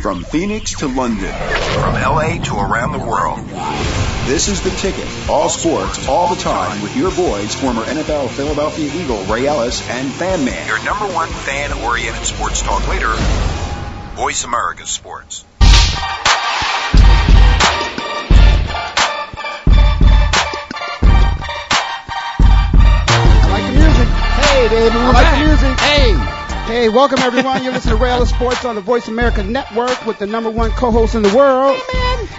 [0.00, 1.32] From Phoenix to London.
[1.32, 3.40] From LA to around the world.
[4.28, 5.08] This is The Ticket.
[5.28, 10.12] All sports, all the time with your boys, former NFL Philadelphia Eagle Ray Ellis and
[10.12, 10.68] Fan Man.
[10.68, 13.12] Your number one fan-oriented sports talk leader,
[14.14, 15.44] Voice America Sports.
[23.20, 24.08] I like the music.
[24.08, 25.80] Hey, baby, we like the music.
[25.80, 26.37] Hey.
[26.68, 27.64] Hey, welcome everyone.
[27.64, 30.70] You're listening to Ray Ellis Sports on the Voice America Network with the number one
[30.72, 31.80] co-host in the world.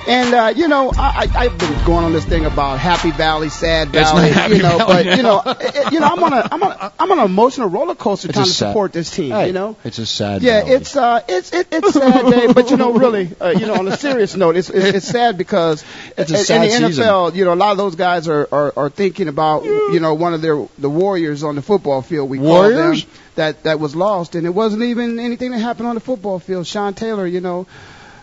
[0.07, 3.49] And uh, you know, I, I, I've been going on this thing about Happy Valley,
[3.49, 6.23] Sad It's Valley, not Happy you know, Valley but you know, it, you know, I'm
[6.23, 8.53] on a, I'm on, a, I'm on an emotional roller coaster It's trying a to
[8.53, 9.31] sad- support this team.
[9.31, 10.43] Hey, You know, it's a sad.
[10.43, 10.73] yeah, valley.
[10.73, 13.87] it's uh, it's it, it's sad day, but you know, really, uh, you know, on
[13.87, 15.83] a serious note, it's it's, it's sad because
[16.17, 17.03] It's a in, sad in the season.
[17.03, 20.13] NFL, you know, a lot of those guys are, are are thinking about you know
[20.13, 22.29] one of their the Warriors on the football field.
[22.29, 23.03] We call Warriors?
[23.05, 26.39] them that that was lost, and it wasn't even anything that happened on the football
[26.39, 26.67] field.
[26.67, 27.67] Sean Taylor, you know.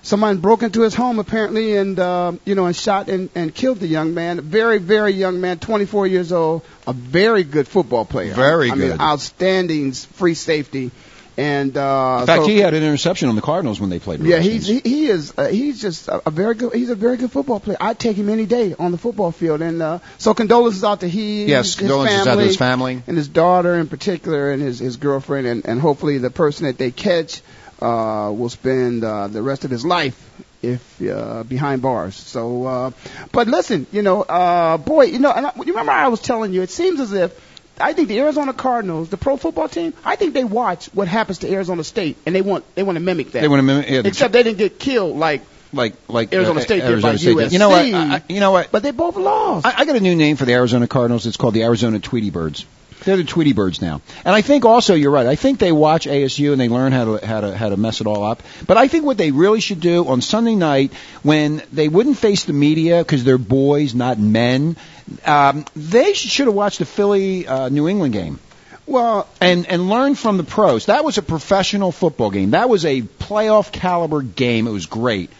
[0.03, 3.81] Someone broke into his home apparently, and uh, you know, and shot and, and killed
[3.81, 4.39] the young man.
[4.39, 8.33] A very, very young man, 24 years old, a very good football player.
[8.33, 9.01] Very I mean, good.
[9.01, 10.93] outstanding free safety.
[11.39, 14.21] And uh, In fact, so- he had an interception on the Cardinals when they played.
[14.21, 16.95] the yeah, he's he, he is uh, he's just a, a very good he's a
[16.95, 17.77] very good football player.
[17.79, 19.61] I'd take him any day on the football field.
[19.61, 23.03] And uh, so condolences out to he, Yes, his condolences family, out to his family.
[23.07, 26.79] and his daughter in particular, and his his girlfriend, and and hopefully the person that
[26.79, 27.43] they catch
[27.83, 30.17] uh, will spend uh, the rest of his life
[30.63, 32.15] if uh, behind bars.
[32.15, 32.91] So, uh,
[33.33, 36.55] but listen, you know, uh, boy, you know, and I, you remember I was telling
[36.55, 37.39] you, it seems as if.
[37.81, 41.39] I think the Arizona Cardinals, the pro football team, I think they watch what happens
[41.39, 43.41] to Arizona State, and they want they want to mimic that.
[43.43, 43.89] They want to mimic.
[43.91, 47.13] Yeah, the- Except they didn't get killed like, like like Arizona uh, State did Arizona
[47.13, 47.53] by State did.
[47.53, 47.85] You know what?
[47.85, 48.71] I, I- you know what?
[48.73, 49.67] but they both lost.
[49.67, 51.27] I, I got a new name for the Arizona Cardinals.
[51.27, 52.65] It's called the Arizona Tweety Birds.
[53.05, 54.01] They're the Tweety Birds now.
[54.25, 55.27] And I think also you're right.
[55.27, 58.01] I think they watch ASU and they learn how to how to how to mess
[58.01, 58.43] it all up.
[58.67, 62.45] But I think what they really should do on Sunday night when they wouldn't face
[62.45, 64.77] the media because they're boys, not men,
[65.25, 68.39] um, they should have watched the Philly uh, New England game
[68.87, 70.87] well, and and learn from the pros.
[70.87, 72.51] That was a professional football game.
[72.51, 74.67] That was a playoff caliber game.
[74.67, 75.31] It was great.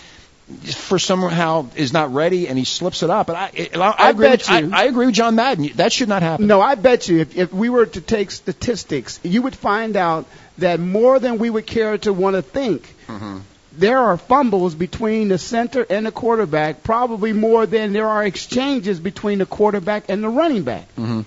[0.75, 3.27] for somehow is not ready and he slips it up.
[3.27, 4.29] But I, I, I, I agree.
[4.29, 5.71] bet with, you- I agree with John Madden.
[5.77, 6.47] That should not happen.
[6.47, 10.27] No, I bet you if, if we were to take statistics, you would find out
[10.59, 13.39] that more than we would care to want to think, mm-hmm.
[13.73, 19.01] there are fumbles between the center and the quarterback, probably more than there are exchanges
[19.01, 20.89] between the quarterback and the running back.
[20.97, 21.23] Mm-hmm.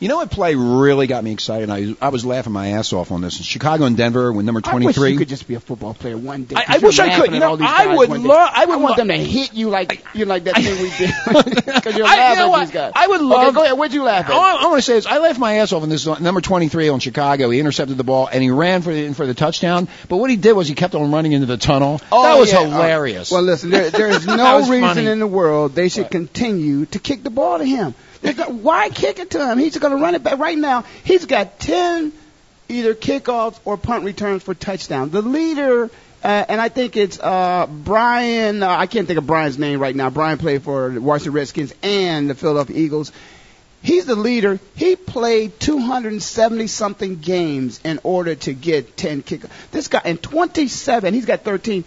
[0.00, 1.70] You know what play really got me excited?
[1.70, 3.38] I, I was laughing my ass off on this.
[3.38, 5.12] In Chicago and Denver, when number I wish 23.
[5.12, 6.56] you could just be a football player one day.
[6.56, 7.32] I- I wish I could.
[7.32, 10.24] You know, I would love- I would want lo- them to hit you like you
[10.24, 11.10] know, like that thing we did.
[11.82, 12.92] Because you're I- you laughing know at these guys.
[12.94, 13.78] I would Okay, love- go ahead.
[13.78, 14.32] What'd you laugh at?
[14.32, 16.40] All I, I want to say is I laughed my ass off on this number
[16.40, 17.50] 23 on Chicago.
[17.50, 19.88] He intercepted the ball and he ran for the, for the touchdown.
[20.08, 22.00] But what he did was he kept on running into the tunnel.
[22.12, 22.60] Oh, that was yeah.
[22.60, 23.30] Uh, hilarious.
[23.30, 25.06] Well, listen, there, there is no reason funny.
[25.06, 27.94] in the world they should continue to kick the ball to him.
[28.22, 29.58] Why kick it to him?
[29.58, 30.38] He's going to run it back.
[30.38, 32.12] Right now, he's got 10
[32.68, 35.10] either kickoffs or punt returns for touchdown.
[35.10, 35.90] The leader,
[36.22, 39.94] uh, and I think it's uh, Brian, uh, I can't think of Brian's name right
[39.94, 40.10] now.
[40.10, 43.12] Brian played for the Washington Redskins and the Philadelphia Eagles.
[43.82, 44.60] He's the leader.
[44.76, 49.42] He played 270 something games in order to get 10 kick.
[49.72, 51.84] This guy in 27, he's got 13,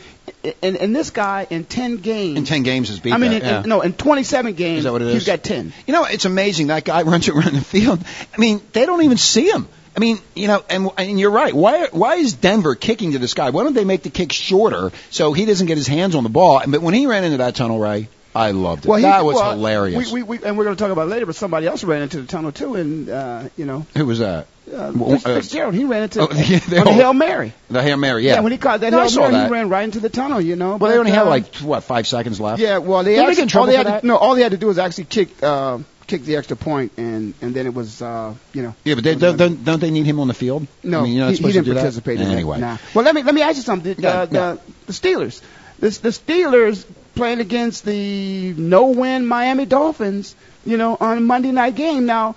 [0.62, 2.38] and, and this guy in 10 games.
[2.38, 3.64] in 10 games has beat I mean, that, in, yeah.
[3.64, 5.26] in, no, in 27 games, Is that what it he's is?
[5.26, 5.74] got 10.
[5.88, 6.68] You know, it's amazing.
[6.68, 8.04] That guy runs around the field.
[8.34, 9.68] I mean, they don't even see him.
[9.96, 11.54] I mean, you know, and, and you're right.
[11.54, 13.52] Why why is Denver kicking to this guy?
[13.52, 16.30] Why don't they make the kick shorter so he doesn't get his hands on the
[16.30, 16.62] ball?
[16.68, 18.90] But when he ran into that tunnel, Ray, I loved it.
[18.90, 20.12] Well, he, that was well, hilarious.
[20.12, 22.02] We, we, we, and we're going to talk about it later, but somebody else ran
[22.02, 24.48] into the tunnel too, and uh, you know, Who was that?
[24.74, 27.54] Uh, Well, uh, Fitzgerald, he ran into oh, yeah, the all- Hail Mary.
[27.70, 28.40] The Hail Mary, yeah.
[28.42, 29.48] when he caught that No, Hail Mary, that.
[29.48, 30.42] he ran right into the tunnel.
[30.42, 32.62] You know, Well, they but, only had uh, like what five seconds left.
[32.62, 34.02] Yeah, well, they Didn't they actually, all they had that?
[34.02, 36.94] To, no, all they had to do was actually kick uh, kick the extra point,
[36.98, 38.76] and and then it was uh, you know.
[38.84, 40.68] Yeah, but they, don't, don't don't they need him on the field?
[40.84, 42.60] No, I mean, he, he didn't participate in anyway.
[42.60, 42.78] Nah.
[42.94, 43.96] Well, let me let me ask you something.
[43.98, 45.42] Yeah, the, the, the Steelers,
[45.80, 46.86] the, the Steelers
[47.16, 50.36] playing against the no-win Miami Dolphins,
[50.66, 52.06] you know, on a Monday night game.
[52.06, 52.36] Now,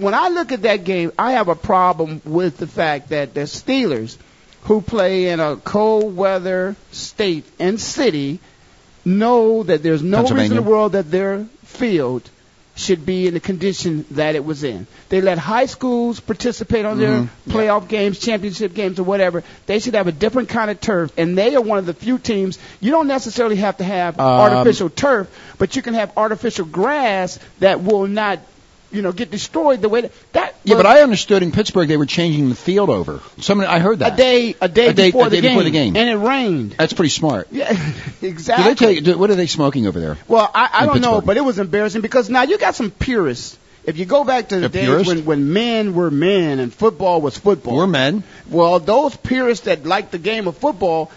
[0.00, 3.42] when I look at that game, I have a problem with the fact that the
[3.42, 4.16] Steelers,
[4.62, 8.40] who play in a cold weather state and city,
[9.04, 12.28] know that there's no reason in the world that their field
[12.76, 14.86] should be in the condition that it was in.
[15.10, 17.50] They let high schools participate on their Mm-hmm.
[17.50, 19.42] playoff games, championship games, or whatever.
[19.66, 22.16] They should have a different kind of turf, and they are one of the few
[22.18, 22.58] teams.
[22.80, 27.38] You don't necessarily have to have Um, artificial turf, but you can have artificial grass
[27.58, 28.38] that will not,
[28.92, 30.12] you know, get destroyed the way that.
[30.32, 33.20] that Yeah, but I understood in Pittsburgh they were changing the field over.
[33.40, 34.14] Somebody I heard that.
[34.14, 35.96] a day, a day, A day- before, a the day game, before the game.
[35.96, 36.72] and it rained.
[36.78, 37.48] That's pretty smart.
[37.52, 37.70] Yeah,
[38.22, 38.64] exactly.
[38.74, 39.04] Do they take?
[39.04, 40.18] Do, what are they smoking over there?
[40.28, 43.56] Well, I, I don't know, but it was embarrassing because now you got some purists.
[43.84, 45.06] If you go back to the days purist?
[45.08, 48.22] when, when men were men and football was football, We're men.
[48.50, 51.10] well, those purists that like the game of football,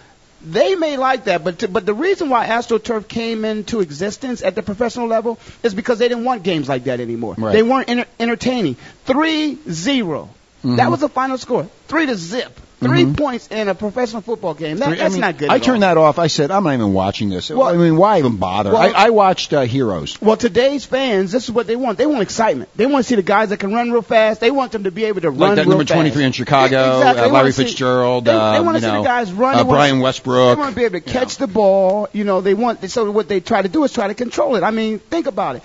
[0.43, 4.55] they may like that, but to, but the reason why AstroTurf came into existence at
[4.55, 7.35] the professional level is because they didn't want games like that anymore.
[7.37, 7.53] Right.
[7.53, 8.75] They weren't enter- entertaining.
[9.05, 10.29] Three zero.
[10.63, 10.77] Mm-hmm.
[10.77, 11.67] That was the final score.
[11.87, 12.59] Three to zip.
[12.83, 14.77] 3 points in a professional football game.
[14.77, 15.49] That, I that's mean, not good.
[15.49, 15.65] I at all.
[15.65, 16.19] turned that off.
[16.19, 17.49] I said, I'm not even watching this.
[17.49, 18.71] Well- I mean, why even bother?
[18.71, 20.21] Well- I, I watched uh, Heroes.
[20.21, 21.97] Well, today's fans, this is what they want.
[21.97, 22.69] They want excitement.
[22.75, 24.39] They want to see the guys that can run real fast.
[24.41, 25.93] They want them to be able to Like run that real number fast.
[25.97, 27.23] 23 in Chicago, Exactly.
[27.23, 29.53] uh, Larry see- Fitzgerald, They, they uh, want you to see know, the guys run.
[29.55, 30.57] uh, wanna- Brian Westbrook.
[30.57, 31.45] They want to be able to you catch know.
[31.47, 32.09] the ball.
[32.13, 32.89] You know, they want.
[32.89, 34.63] So what they try to do is try to control it.
[34.63, 35.63] I mean, think about it.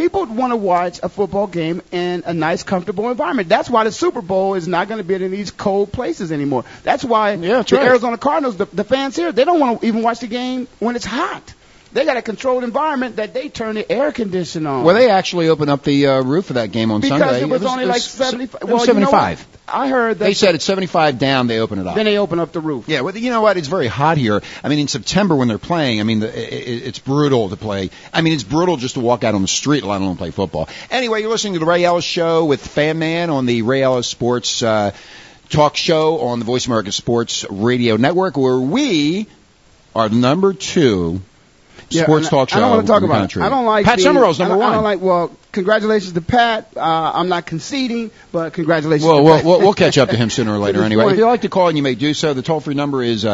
[0.00, 3.50] People want to watch a football game in a nice, comfortable environment.
[3.50, 6.64] That's why the Super Bowl is not going to be in these cold places anymore.
[6.82, 7.88] That's why Yeah, that's the right.
[7.88, 10.96] Arizona Cardinals, the, the fans here, they don't want to even watch the game when
[10.96, 11.52] it's hot.
[11.92, 14.84] They got a controlled environment that they turn the air condition on.
[14.84, 17.42] Well, they actually opened up the uh, roof of that game on because Sunday.
[17.42, 18.62] it was, only like it was 75.
[18.62, 19.46] Well, was you know 75.
[19.72, 21.46] I heard that They said it's 75 down.
[21.46, 21.96] They open it up.
[21.96, 22.88] then they open up the roof.
[22.88, 23.56] Yeah, well, you know what?
[23.56, 24.40] It's very hot here.
[24.62, 27.90] I mean, in September when they're playing, I mean, the, it, it's brutal to play.
[28.12, 30.68] I mean, it's brutal just to walk out on the street, let alone play football.
[30.90, 34.06] Anyway, you're listening to the Ray Ellis Show with Fan Man on the Ray Ellis
[34.06, 34.92] Sports uh,
[35.48, 39.26] Talk Show on the Voice America Sports Radio Network, where we
[39.94, 41.20] are number two
[41.90, 42.56] Yeah, sports talk show.
[42.56, 43.42] I don't want to talk about country.
[43.42, 43.46] it.
[43.46, 44.70] I don't like Pat Summerall's number I one.
[44.70, 45.00] I don't like.
[45.00, 46.72] Well, congratulations to Pat.
[46.76, 49.06] Uh, I'm not conceding, but congratulations.
[49.06, 49.44] Well, to we'll, Pat.
[49.44, 51.04] we'll, we'll catch up to him sooner or later anyway.
[51.04, 51.14] point.
[51.14, 53.24] If you'd like to call and you may do so, the toll free number is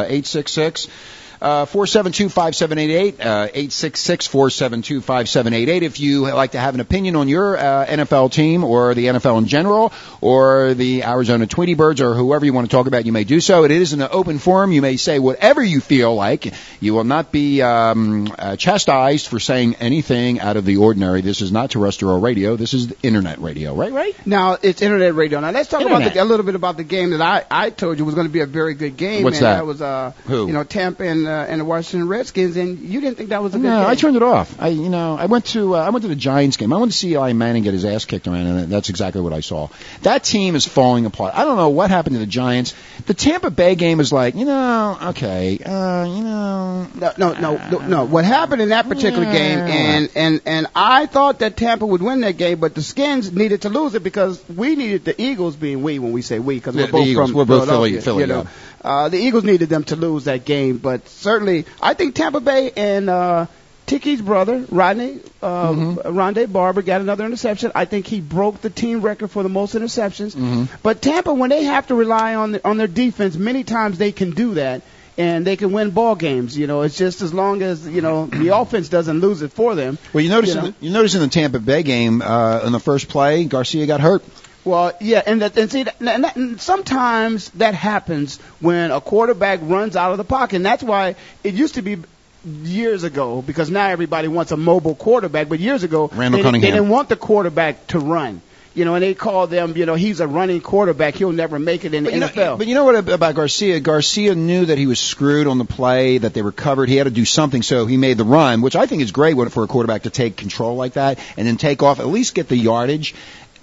[1.40, 5.82] uh, 866 Uh, 472-5788, uh, 866-472-5788.
[5.82, 9.38] If you like to have an opinion on your uh, NFL team or the NFL
[9.38, 13.12] in general or the Arizona Tweety Birds or whoever you want to talk about, you
[13.12, 13.64] may do so.
[13.64, 14.72] It is an open forum.
[14.72, 16.52] You may say whatever you feel like.
[16.80, 21.20] You will not be um, uh, chastised for saying anything out of the ordinary.
[21.20, 22.56] This is not terrestrial radio.
[22.56, 23.74] This is internet radio.
[23.74, 24.26] Right, right?
[24.26, 25.40] Now it's internet radio.
[25.40, 27.98] Now let's talk about the, a little bit about the game that I, I told
[27.98, 29.24] you was going to be a very good game.
[29.24, 29.56] What's and that?
[29.56, 30.46] That was uh Who?
[30.46, 33.54] you know Tampa and uh, and the Washington Redskins, and you didn't think that was
[33.54, 33.70] a good game.
[33.72, 33.90] No, game.
[33.90, 34.54] I turned it off.
[34.60, 36.72] I, you know, I went to uh, I went to the Giants game.
[36.72, 39.32] I went to see Eli Manning get his ass kicked around, and that's exactly what
[39.32, 39.68] I saw.
[40.02, 41.34] That team is falling apart.
[41.34, 42.74] I don't know what happened to the Giants.
[43.06, 47.78] The Tampa Bay game is like, you know, okay, uh, you know, No, no, no,
[47.86, 48.04] no.
[48.04, 49.32] What happened in that particular Yeah.
[49.32, 53.32] game, and and and I thought that Tampa would win that game, but the Skins
[53.32, 56.56] needed to lose it because we needed the Eagles being we when we say we
[56.56, 57.30] because we're both Eagles.
[57.30, 58.46] from We're both Philly- Philadelphia, Philly, you know.
[58.82, 62.70] Uh, the Eagles needed them to lose that game, but certainly I think Tampa Bay
[62.76, 63.46] and uh,
[63.86, 66.16] Tiki's brother Rodney uh, Mm-hmm.
[66.16, 67.72] Rondé Barber got another interception.
[67.74, 70.34] I think he broke the team record for the most interceptions.
[70.34, 70.64] Mm-hmm.
[70.82, 74.12] But Tampa, when they have to rely on the, on their defense, many times they
[74.12, 74.82] can do that.
[75.18, 76.58] And they can win ball games.
[76.58, 79.74] You know, it's just as long as you know the offense doesn't lose it for
[79.74, 79.96] them.
[80.12, 82.72] Well, you notice You in the, you notice in the Tampa Bay game uh, in
[82.72, 84.22] the first play, Garcia got hurt.
[84.66, 89.00] Well, yeah, and that, and see, that, and that, and sometimes that happens when a
[89.00, 91.98] quarterback runs out of the pocket, and that's why it used to be
[92.44, 96.70] years ago because now everybody wants a mobile quarterback, but years ago Randall they, Cunningham.
[96.70, 98.42] they didn't want the quarterback to run.
[98.74, 101.14] You know, and they call them, you know, he's a running quarterback.
[101.14, 102.58] He'll never make it in the But know, NFL.
[102.58, 103.80] but you know what about Garcia?
[103.80, 106.90] Garcia knew that he was screwed on the play, that they were covered.
[106.90, 109.34] He had to do something, so he made the run, which I think is great
[109.50, 112.48] for a quarterback to take control like that and then take off, at least get
[112.48, 113.14] the yardage,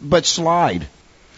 [0.03, 0.87] but slide.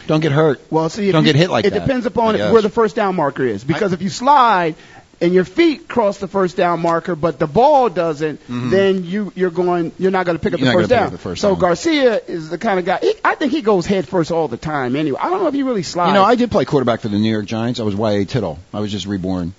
[0.07, 0.61] Don't get hurt.
[0.69, 1.79] Well, see, Don't you- get hit like it that.
[1.81, 3.63] depends upon I where the first down marker is.
[3.63, 4.75] Because if you slide
[5.21, 9.49] and your feet cross the first down marker, but the ball doesn't, then you you're
[9.49, 10.67] going you're not going to pick up Mm-hmm.
[10.67, 11.11] The first down.
[11.11, 11.59] the first so down.
[11.59, 12.99] Garcia is the kind of guy.
[13.01, 14.95] He, I think he goes head first all the time.
[14.95, 16.09] Anyway, I don't know if he really slides.
[16.09, 17.79] You know, I did play quarterback for the New York Giants.
[17.79, 18.25] I was Y.A.
[18.25, 18.59] Tittle.
[18.73, 19.53] I was just reborn.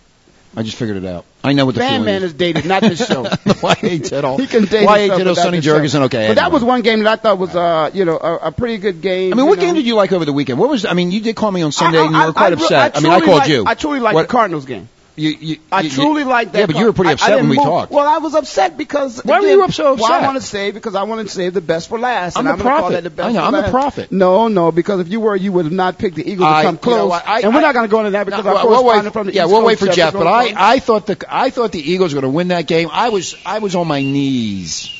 [0.57, 1.27] I just figured it out.
[1.45, 2.33] I know what the Fan feeling Man is.
[2.33, 3.23] is dated, not this show.
[3.63, 3.99] Y.A.
[3.99, 4.39] Tittle.
[4.39, 5.03] He can date Y.A.
[5.03, 5.79] himself, but Sonny this show.
[5.79, 6.01] Jurgensen.
[6.07, 6.29] Okay.
[6.29, 8.79] But that was one game that I thought was, uh, you know, a, a pretty
[8.79, 9.35] good game.
[9.35, 10.59] I mean, what game did you like over the weekend?
[10.59, 10.87] What was?
[10.87, 12.65] I mean, you did call me on Sunday, I, and you were quite I, I,
[12.65, 12.97] upset.
[12.97, 13.65] I, mean, I called you.
[13.67, 14.89] I truly like What- the Cardinals game.
[15.19, 16.59] You, you, I you- truly like that.
[16.59, 17.91] Yeah, but you were pretty I- I upset when didn't we move- talked.
[17.93, 20.95] Well, I was upset because Why were you so Well, I want to save because
[20.95, 22.37] I want to save the best for last.
[22.37, 22.93] I'm and the I'm gonna call prophet.
[22.97, 23.71] that the best I know, for I'm the last.
[23.71, 24.13] prophet.
[24.13, 26.69] No, no, because if you were, you would have not picked the Eagles I- to
[26.69, 27.09] come you close.
[27.11, 28.83] know I- and we're not going to go into that because No, our well, we'll
[28.83, 30.13] correspondent wait, from the yeah, East we'll wait for Jeff.
[30.13, 32.91] But I, I thought the I thought the Eagles were going to win that game.
[32.93, 34.91] I was I was on my knees.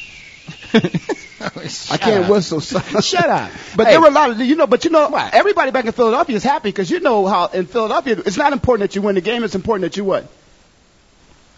[1.91, 2.61] I can't whistle.
[2.61, 2.79] So.
[3.01, 3.51] Shut up.
[3.77, 3.93] But Hey.
[3.93, 6.43] there were a lot of, you know, but you know, everybody back in Philadelphia is
[6.45, 9.45] happy because you know how in Philadelphia it's not important that you win the game;
[9.45, 10.27] it's important that you what.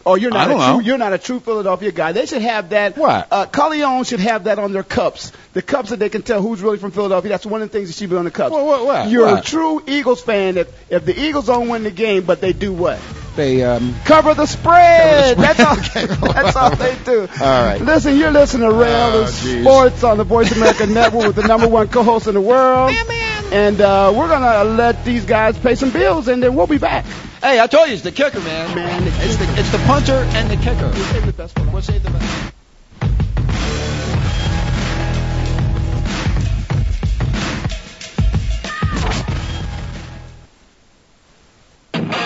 [0.04, 0.80] Or you're not a true, know.
[0.80, 2.12] you're not a true Philadelphia guy.
[2.12, 2.96] They should have that.
[2.96, 3.28] What?
[3.30, 5.32] Uh, Carleone should have that on their cups.
[5.52, 7.28] The cups that they can tell who's really from Philadelphia.
[7.28, 8.50] That's one of the things that should be on the cups.
[8.52, 9.08] What, what, what?
[9.10, 9.46] You're What?
[9.46, 12.72] a true Eagles fan if if the Eagles don't win the game, but they do
[12.72, 12.98] what?
[13.38, 15.36] They um, Cover the spread.
[15.36, 16.32] Cover the That's all.
[16.32, 17.20] that's all they do.
[17.40, 17.80] All right.
[17.80, 19.26] Listen, you're listening to Rail Oh.
[19.26, 22.90] Sports on the Voice America Network with the number one co-host in the world.
[23.52, 27.04] And uh, we're gonna let these guys pay some bills, and then we'll be back.
[27.40, 28.74] hey, I told you it's the kicker, man.
[28.74, 30.90] Man, it's the it's the punter and the kicker.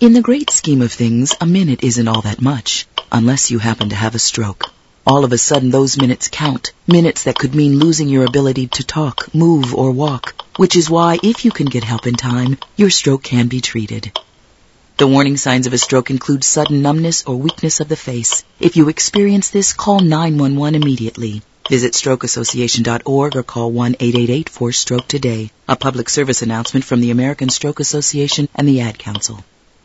[0.00, 3.90] In the great scheme of things, a minute isn't all that much, unless you happen
[3.90, 4.72] to have a stroke.
[5.06, 6.72] All of a sudden, those minutes count.
[6.86, 10.42] Minutes that could mean losing your ability to talk, move, or walk.
[10.56, 14.18] Which is why, if you can get help in time, your stroke can be treated.
[14.96, 18.42] The warning signs of a stroke include sudden numbness or weakness of the face.
[18.58, 21.42] If you experience this, call 911 immediately.
[21.68, 25.50] Visit strokeassociation.org or call 1-888-4-STROKE today.
[25.68, 29.44] A public service announcement from the American Stroke Association and the Ad Council.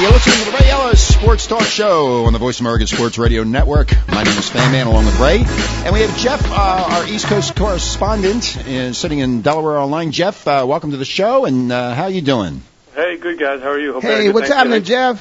[0.00, 3.42] You're listening to the Ray Ellis Sports Talk Show on the Voice America Sports Radio
[3.42, 3.90] Network.
[4.06, 5.42] My name is Fan Man along with Ray.
[5.84, 10.12] And we have Jeff, uh, our East Coast correspondent, uh, sitting in Delaware online.
[10.12, 12.62] Jeff, uh, welcome to the show, and uh, how you doing?
[12.94, 13.60] Hey, good guys.
[13.60, 13.94] How are you?
[13.94, 15.20] Hope you had a Hey, what's happening, Jeff?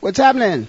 [0.00, 0.66] What's happening?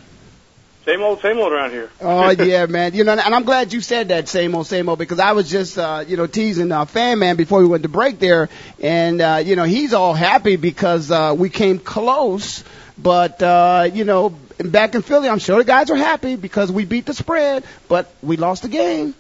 [0.86, 1.90] Same old, same old around here.
[2.02, 2.94] Oh yeah, man.
[2.94, 5.50] You know, and I'm glad you said that same old, same old because I was
[5.50, 9.20] just, uh, you know, teasing uh, Fan Man before we went to break there, and
[9.20, 12.64] uh, you know, he's all happy because uh, we came close,
[13.02, 16.86] but uh, you know, back in Philly, I'm sure the guys are happy because we
[16.86, 19.16] beat the spread, but we lost the game.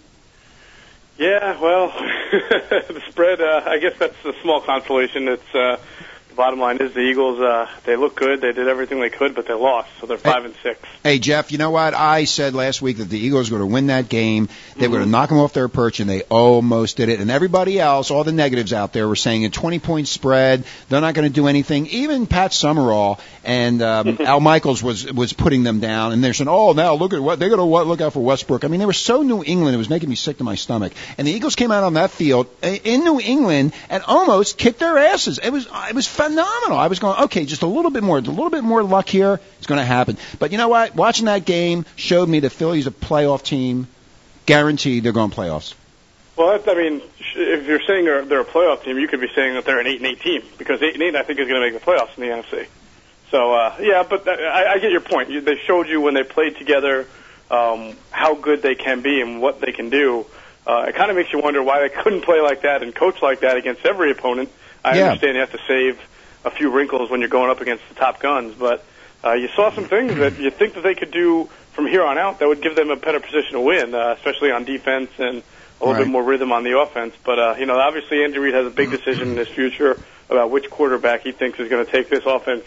[1.17, 1.87] Yeah, well,
[2.31, 3.41] the spread.
[3.41, 5.27] Uh, I guess that's a small consolation.
[5.27, 5.77] It's uh,
[6.29, 7.39] the bottom line is the Eagles.
[7.39, 8.39] Uh, they look good.
[8.41, 10.79] They did everything they could, but they lost, so they're five and six.
[11.03, 11.93] Hey, Jeff, you know what?
[11.93, 14.47] I said last week that the Eagles were going to win that game.
[14.77, 17.19] They were going to knock them off their perch, and they almost did it.
[17.19, 20.65] And everybody else, all the negatives out there, were saying a 20 point spread.
[20.87, 21.87] They're not going to do anything.
[21.87, 26.47] Even Pat Summerall and um, Al Michaels was was putting them down, and they're saying,
[26.47, 28.85] "Oh, now look at what they're going to look out for Westbrook." I mean, they
[28.85, 30.93] were so New England; it was making me sick to my stomach.
[31.17, 34.97] And the Eagles came out on that field in New England and almost kicked their
[34.97, 35.39] asses.
[35.39, 36.77] It was it was phenomenal.
[36.77, 39.39] I was going, okay, just a little bit more, a little bit more luck here.
[39.57, 40.17] It's going to happen.
[40.39, 40.95] But you know what?
[40.95, 43.87] Watching that game showed me the Phillies a playoff team.
[44.45, 45.75] Guaranteed, they're going playoffs.
[46.35, 47.01] Well, I mean,
[47.35, 49.87] if you're saying they're, they're a playoff team, you could be saying that they're an
[49.87, 51.85] eight and eight team because eight and eight, I think, is going to make the
[51.85, 52.65] playoffs in the NFC.
[53.29, 55.29] So, uh, yeah, but that, I, I get your point.
[55.29, 57.05] You, they showed you when they played together
[57.51, 60.25] um, how good they can be and what they can do.
[60.65, 63.21] Uh, it kind of makes you wonder why they couldn't play like that and coach
[63.21, 64.49] like that against every opponent.
[64.83, 65.07] I Yeah.
[65.09, 65.99] understand you have to save
[66.45, 68.83] a few wrinkles when you're going up against the top guns, but
[69.23, 72.17] uh, you saw some things that you think that they could do from here on
[72.17, 75.37] out that would give them a better position to win, uh, especially on defense and
[75.37, 75.99] a little Right.
[75.99, 77.13] bit more rhythm on the offense.
[77.23, 79.97] But uh, you know, obviously Andy Reid has a big decision in his future
[80.29, 82.63] about which quarterback he thinks is going to take this offense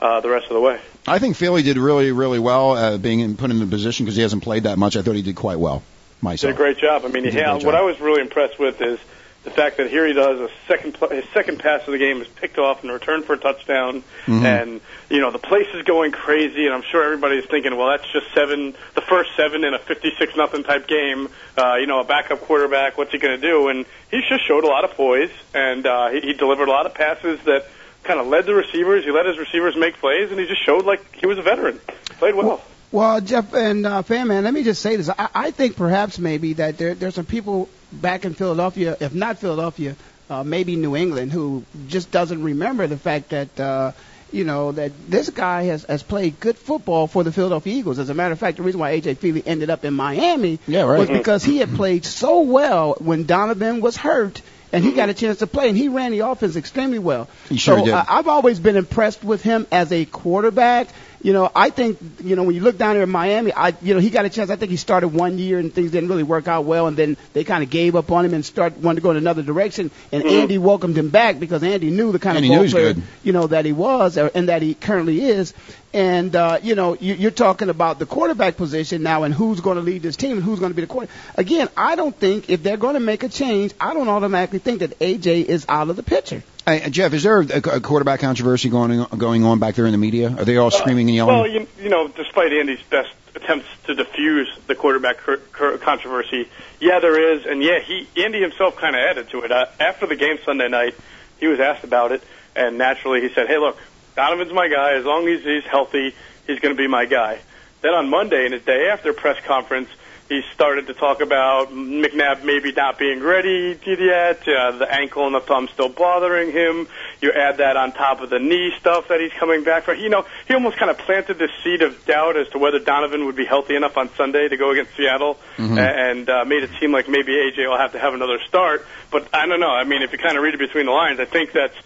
[0.00, 0.78] uh, the rest of the way.
[1.06, 4.16] I think Philly did really, really well uh, being in, put in the position because
[4.16, 4.96] he hasn't played that much.
[4.96, 5.82] I thought he did quite well
[6.22, 7.04] Myself, Did a great job.
[7.04, 7.74] I mean, He a yeah, what.
[7.74, 8.98] I was really impressed with is
[9.46, 12.20] the fact that here he does a second pl- his second pass of the game
[12.20, 14.44] is picked off and returned for a touchdown, Mhm.
[14.44, 18.10] and you know the place is going crazy, and I'm sure everybody's thinking, well, that's
[18.12, 21.28] just seven, the first seven in a 56 nothing type game.
[21.56, 23.68] Uh, you know, a backup quarterback, what's he going to do?
[23.68, 26.86] And he just showed a lot of poise, and uh, he, he delivered a lot
[26.86, 27.66] of passes that
[28.02, 29.04] kind of led the receivers.
[29.04, 31.78] He let his receivers make plays, and he just showed like he was a veteran.
[32.18, 32.60] Played well.
[32.92, 35.08] Well, Jeff and uh, Fan Man, let me just say this.
[35.08, 39.38] I, I think perhaps maybe that there, there's some people back in Philadelphia, if not
[39.38, 39.96] Philadelphia,
[40.28, 43.92] uh, maybe New England, who just doesn't remember the fact that, uh,
[44.32, 47.98] you know, that this guy has, has played good football for the Philadelphia Eagles.
[47.98, 49.14] As a matter of fact, the reason why A.J.
[49.16, 50.98] Feeley ended up in Miami Yeah, right.
[50.98, 54.42] was because he had played so well when Donovan was hurt.
[54.72, 57.28] And he got a chance to play, and he ran the offense extremely well.
[57.48, 57.94] He sure so did.
[57.94, 60.88] I, I've always been impressed with him as a quarterback.
[61.26, 63.94] You know, I think you know when you look down there in Miami, I you
[63.94, 64.48] know he got a chance.
[64.48, 67.16] I think he started one year and things didn't really work out well, and then
[67.32, 69.90] they kind of gave up on him and start wanted to go in another direction.
[70.12, 70.30] And Mhm.
[70.42, 73.02] Andy welcomed him back because Andy knew the kind Andy of ball player good.
[73.24, 75.52] you know that he was or, and that he currently is.
[75.92, 79.78] And uh, you know, you, you're talking about the quarterback position now and who's going
[79.78, 81.16] to lead this team and who's going to be the quarterback.
[81.36, 84.78] Again, I don't think if they're going to make a change, I don't automatically think
[84.78, 86.44] that AJ is out of the picture.
[86.68, 89.98] Hey, Jeff, is there a, quarterback controversy going on, going on back there in the
[89.98, 90.34] media?
[90.36, 91.36] Are they all screaming and yelling?
[91.36, 95.18] Well, you, you know, despite Andy's best attempts to diffuse the quarterback
[95.52, 96.48] controversy,
[96.80, 99.52] yeah, there is, and yeah, he Andy himself kind of added to it.
[99.52, 100.96] Uh, after the game Sunday night,
[101.38, 102.24] he was asked about it,
[102.56, 103.78] and naturally he said, "Hey, look,
[104.16, 104.94] Donovan's my guy.
[104.94, 106.16] As long as he's healthy,
[106.48, 107.38] he's going to be my guy."
[107.82, 109.88] Then on Monday, in his day after press conference,
[110.28, 115.34] he started to talk about McNabb maybe not being ready yet, uh, the ankle and
[115.34, 116.88] the thumb still bothering him.
[117.20, 119.98] You add that on top of the knee stuff that he's coming back from.
[119.98, 123.26] You know, he almost kind of planted this seed of doubt as to whether Donovan
[123.26, 125.78] would be healthy enough on Sunday to go against Seattle, Mhm.
[125.78, 128.84] and uh, made it seem like maybe AJ will have to have another start.
[129.10, 129.70] But I don't know.
[129.70, 131.76] I mean, if you kind of read it between the lines, I think that's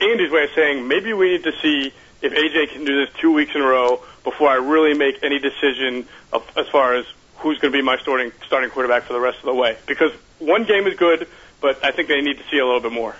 [0.00, 3.32] Andy's way of saying maybe we need to see if AJ can do this two
[3.32, 7.06] weeks in a row before I really make any decision of, as far as
[7.38, 9.76] who's going to be my starting starting quarterback for the rest of the way.
[9.86, 11.28] Because one game is good,
[11.60, 13.14] but I think they need to see a little bit more.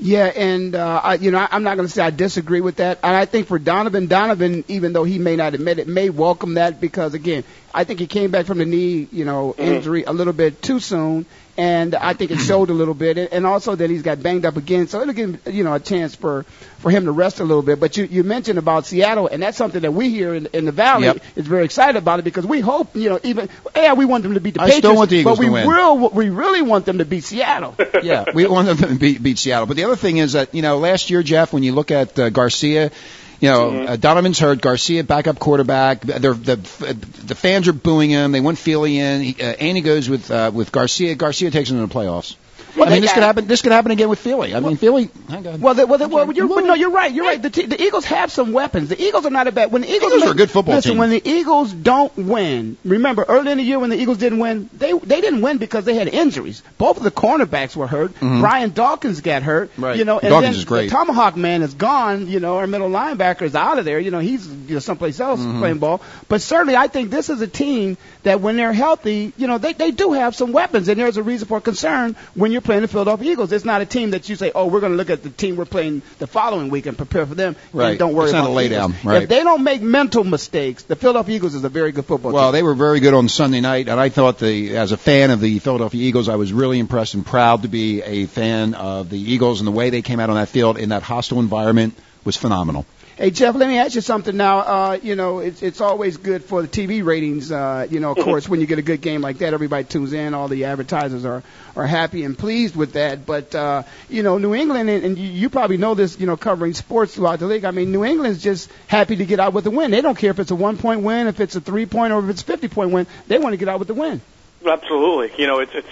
[0.00, 2.76] Yeah, and uh, I, you know, I, I'm not going to say I disagree with
[2.76, 3.00] that.
[3.02, 6.54] And I think for Donovan, Donovan, even though he may not admit it, may welcome
[6.54, 7.42] that because again,
[7.74, 10.78] I think he came back from the knee, you know, injury a little bit too
[10.78, 11.26] soon,
[11.58, 13.18] and I think it showed a little bit.
[13.32, 16.14] And also that he's got banged up again, so it'll give you know a chance
[16.14, 16.44] for
[16.78, 17.80] for him to rest a little bit.
[17.80, 20.72] But you you mentioned about Seattle, and that's something that we here in, in the
[20.72, 21.22] Valley Yep.
[21.36, 24.34] is very excited about it because we hope, you know, even yeah, we want them
[24.34, 25.68] to beat the I Patriots, still want the Eagles but we to win.
[25.68, 27.74] real we really want them to beat Seattle.
[28.02, 29.66] yeah, we want them to beat, beat Seattle.
[29.66, 32.16] But the other thing is that you know last year, Jeff, when you look at
[32.18, 32.92] uh, Garcia,
[33.40, 33.92] you know Mm-hmm.
[33.92, 36.00] uh, Donovan's hurt, Garcia backup quarterback.
[36.02, 38.32] They're, the the fans are booing him.
[38.32, 39.20] They want Feeley in.
[39.22, 41.14] He, uh, Andy goes with uh, with Garcia.
[41.14, 42.36] Garcia takes him to the playoffs.
[42.78, 43.46] Well, I mean, this could happen.
[43.46, 44.54] This could happen again with Philly.
[44.54, 45.10] I mean, Philly.
[45.28, 45.60] Hang on.
[45.60, 47.12] Well, they, well, they, well you're, but no, you're right.
[47.12, 47.40] You're right.
[47.40, 48.88] The, te- the Eagles have some weapons.
[48.88, 49.72] The Eagles are not a bad.
[49.72, 50.98] When the Eagles, Eagles are a good football listen, team.
[50.98, 54.68] when the Eagles don't win, remember early in the year when the Eagles didn't win,
[54.72, 56.62] they they didn't win because they had injuries.
[56.78, 58.14] Both of the cornerbacks were hurt.
[58.20, 58.40] Mhm.
[58.40, 59.70] Brian Dawkins got hurt.
[59.76, 59.96] Right.
[59.96, 60.90] You know, and Dawkins then is great.
[60.90, 62.28] The Tomahawk man is gone.
[62.28, 63.98] You know, our middle linebacker is out of there.
[63.98, 65.58] You know, he's you know someplace else Mhm.
[65.58, 66.00] playing ball.
[66.28, 69.72] But certainly, I think this is a team that when they're healthy, you know, they
[69.72, 72.88] they do have some weapons, and there's a reason for concern when you're playing the
[72.88, 73.50] Philadelphia Eagles.
[73.50, 75.56] It's not a team that you say, oh, we're going to look at the team
[75.56, 77.56] we're playing the following week and prepare for them.
[77.72, 77.90] Right.
[77.90, 79.22] And don't worry It's not about a lay down, right.
[79.22, 82.42] If they don't make mental mistakes, the Philadelphia Eagles is a very good football Well,
[82.42, 82.44] team.
[82.44, 85.30] Well, they were very good on Sunday night, and I thought the as a fan
[85.30, 89.08] of the Philadelphia Eagles, I was really impressed and proud to be a fan of
[89.08, 91.94] the Eagles and the way they came out on that field in that hostile environment
[92.26, 92.84] was phenomenal.
[93.18, 94.60] Hey Jeff, let me ask you something now.
[94.60, 97.50] Uh, you know, it's it's always good for the TV ratings.
[97.50, 100.12] Uh, you know, of course, when you get a good game like that, everybody tunes
[100.12, 100.34] in.
[100.34, 101.42] All the advertisers are
[101.74, 103.26] are happy and pleased with that.
[103.26, 106.20] But uh, you know, New England, and, and you, probably know this.
[106.20, 107.64] You know, covering sports throughout the league.
[107.64, 109.90] I mean, New England's just happy to get out with a win.
[109.90, 112.22] They don't care if it's a one point win, if it's a three point, or
[112.22, 113.08] if it's a fifty point win.
[113.26, 114.20] They want to get out with the win.
[114.64, 115.32] Absolutely.
[115.42, 115.88] You know, it's it's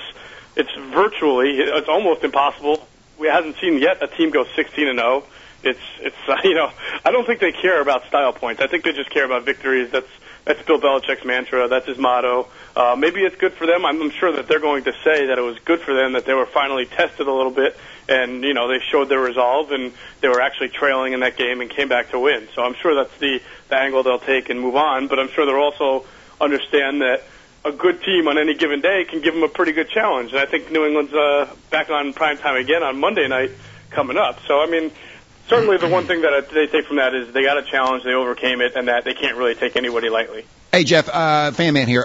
[0.55, 2.87] it's virtually it's almost impossible.
[3.19, 5.25] We haven't seen yet a team go 16 and 0.
[5.63, 6.71] It's it's uh, you know
[7.05, 8.61] I don't think they care about style points.
[8.61, 9.91] I think they just care about victories.
[9.91, 10.09] That's
[10.45, 11.67] that's Bill Belichick's mantra.
[11.67, 12.49] That's his motto.
[12.77, 13.85] Uh, maybe it's good for them.
[13.85, 16.25] I'm, I'm sure that they're going to say that it was good for them that
[16.25, 17.77] they were finally tested a little bit,
[18.09, 21.61] and you know they showed their resolve and they were actually trailing in that game
[21.61, 22.49] and came back to win.
[22.55, 25.09] So I'm sure that's the the angle they'll take and move on.
[25.09, 26.07] But I'm sure they'll also
[26.41, 27.25] understand that
[27.65, 30.31] a good team on any given day can give them a pretty good challenge.
[30.31, 33.51] And I think New England's uh, back on prime time again on Monday night
[33.91, 34.39] coming up.
[34.47, 34.93] So I mean,
[35.49, 38.05] certainly the one thing that I- they take from that is they got a challenge,
[38.05, 40.45] they overcame it, and that they can't really take anybody lightly.
[40.73, 42.05] Hey Jeff, uh, fan man here.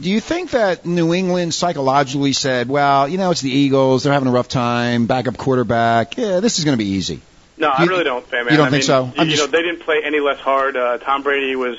[0.00, 4.12] Do you think that New England psychologically said, "Well, you know, it's the Eagles; they're
[4.12, 5.06] having a rough time.
[5.06, 6.16] Backup quarterback.
[6.16, 7.20] Yeah, this is going to be easy."
[7.58, 8.52] No, I You- really don't, fan man.
[8.52, 9.12] you don't I think mean, so?
[9.18, 10.76] I'm you just- know, they didn't play any less hard.
[10.76, 11.76] Uh, Tom Brady was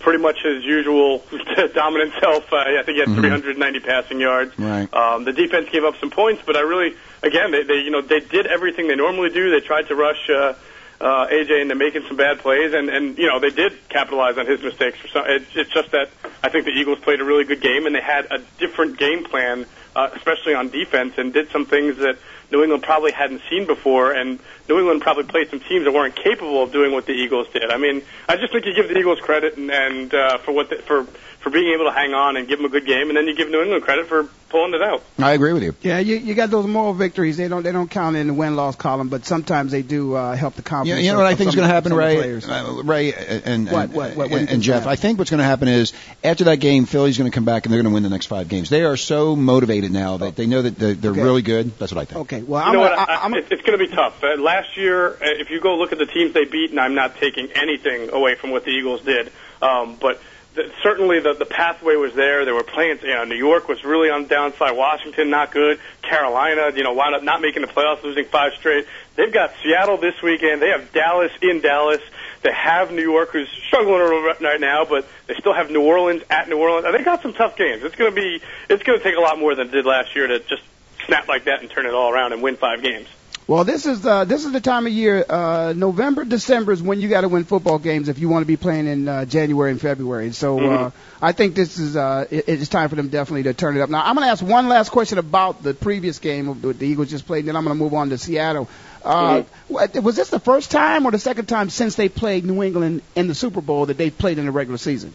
[0.00, 1.22] pretty much his usual
[1.74, 2.52] dominant self.
[2.52, 3.20] Uh, I think he had Mhm.
[3.20, 4.52] 390 passing yards.
[4.58, 4.92] Right.
[4.92, 8.00] Um, the defense gave up some points, but I really, again, they, they you know
[8.00, 9.50] they did everything they normally do.
[9.50, 10.54] They tried to rush uh,
[11.00, 14.46] uh, AJ into making some bad plays, and and you know they did capitalize on
[14.46, 14.98] his mistakes.
[14.98, 16.10] For some, it's, it's just that
[16.42, 19.24] I think the Eagles played a really good game, and they had a different game
[19.24, 22.18] plan, uh, especially on defense, and did some things that
[22.50, 26.14] New England probably hadn't seen before, and New England probably played some teams that weren't
[26.16, 27.70] capable of doing what the Eagles did.
[27.70, 30.70] I mean, I just think you give the Eagles credit and, and uh, for what
[30.70, 31.04] the, for
[31.40, 33.34] for being able to hang on and give them a good game, and then you
[33.34, 35.02] give New England credit for pulling it out.
[35.18, 35.74] I agree with you.
[35.82, 37.36] Yeah, you, you got those moral victories.
[37.36, 40.36] They don't they don't count in the win loss column, but sometimes they do uh,
[40.36, 41.02] help the You, confidence.
[41.02, 43.12] you know of- what I think is going to happen, some of the Ray?
[43.12, 44.86] Uh, Ray and and, What, what, what, what do you and, Jeff.
[44.86, 47.64] I think what's going to happen is after that game, Philly's going to come back
[47.66, 48.70] and they're going to win the next five games.
[48.70, 51.22] They are so motivated now that they know that they're, they're Okay.
[51.22, 51.76] really good.
[51.78, 52.20] That's what I think.
[52.20, 53.08] Okay, well, you I'm know gonna, what?
[53.08, 54.22] I, I, I'm it, it's going to be tough.
[54.22, 56.94] Uh, last year, uh, if you go look at the teams they beat, and I'm
[56.94, 60.20] not taking anything away from what the Eagles did, um, but
[60.54, 62.44] th- certainly the the pathway was there.
[62.44, 62.98] They were playing.
[63.02, 64.76] You know, New York was really on the downside.
[64.76, 65.80] Washington not good.
[66.02, 68.86] Carolina, you know, wound up not making the playoffs, losing five straight.
[69.16, 70.62] They've got Seattle this weekend.
[70.62, 72.00] They have Dallas in Dallas.
[72.42, 74.00] They have New York, who's struggling
[74.40, 76.86] right now, but they still have New Orleans at New Orleans.
[76.96, 77.84] They got some tough games.
[77.84, 78.42] It's going to be.
[78.68, 80.62] It's going to take a lot more than it did last year to just
[81.06, 83.08] snap like that and turn it all around and win five games.
[83.48, 85.24] Well, this is uh, this is the time of year.
[85.28, 88.46] Uh, November, December is when you got to win football games if you want to
[88.46, 90.32] be playing in uh, January and February.
[90.32, 91.24] So uh, Mm-hmm.
[91.24, 93.90] I think this is uh, it, it's time for them definitely to turn it up.
[93.90, 96.86] Now I'm going to ask one last question about the previous game that the, the
[96.86, 98.68] Eagles just played, and then I'm going to move on to Seattle.
[99.04, 102.62] Uh, what- Was this the first time or the second time since they played New
[102.62, 105.12] England in the Super Bowl that they played in the regular season?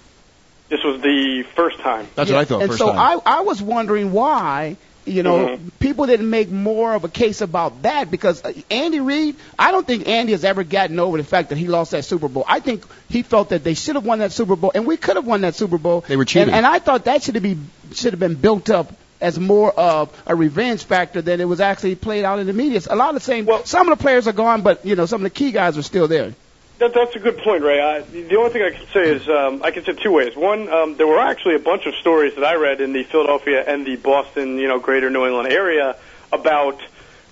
[0.69, 2.07] This was the first time.
[2.15, 2.61] That's what I thought.
[2.61, 3.21] And first so time.
[3.25, 4.75] I I was wondering why
[5.07, 5.59] you know Mhm.
[5.79, 9.85] people didn't make more of a case about that because uh, Andy Reid I don't
[9.87, 12.43] think Andy has ever gotten over the fact that he lost that Super Bowl.
[12.47, 15.15] I think he felt that they should have won that Super Bowl and we could
[15.15, 16.03] have won that Super Bowl.
[16.07, 16.49] They were cheated.
[16.49, 17.57] And, and I thought that should have be
[17.93, 21.95] should have been built up as more of a revenge factor than it was actually
[21.95, 22.79] played out in the media.
[22.89, 23.45] A lot of the same.
[23.45, 25.77] Well, some of the players are gone, but you know some of the key guys
[25.77, 26.33] are still there.
[26.79, 27.81] That, that's a good point, Ray.
[27.81, 30.35] I, the only thing I can say is um, I can say two ways.
[30.35, 33.63] One, um, there were actually a bunch of stories that I read in the Philadelphia
[33.65, 35.95] and the Boston, you know, Greater New England area
[36.31, 36.79] about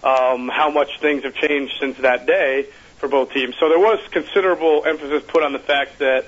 [0.03, 3.55] um, how much things have changed since that day for both teams.
[3.59, 6.25] So there was considerable emphasis put on the fact that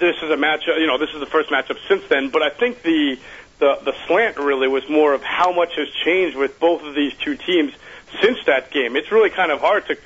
[0.00, 0.80] this is a matchup.
[0.80, 2.30] You know, this is the first matchup since then.
[2.30, 3.18] But I think the
[3.60, 7.14] the the slant really was more of how much has changed with both of these
[7.18, 7.72] two teams
[8.20, 8.96] since that game.
[8.96, 9.96] It's really kind of hard to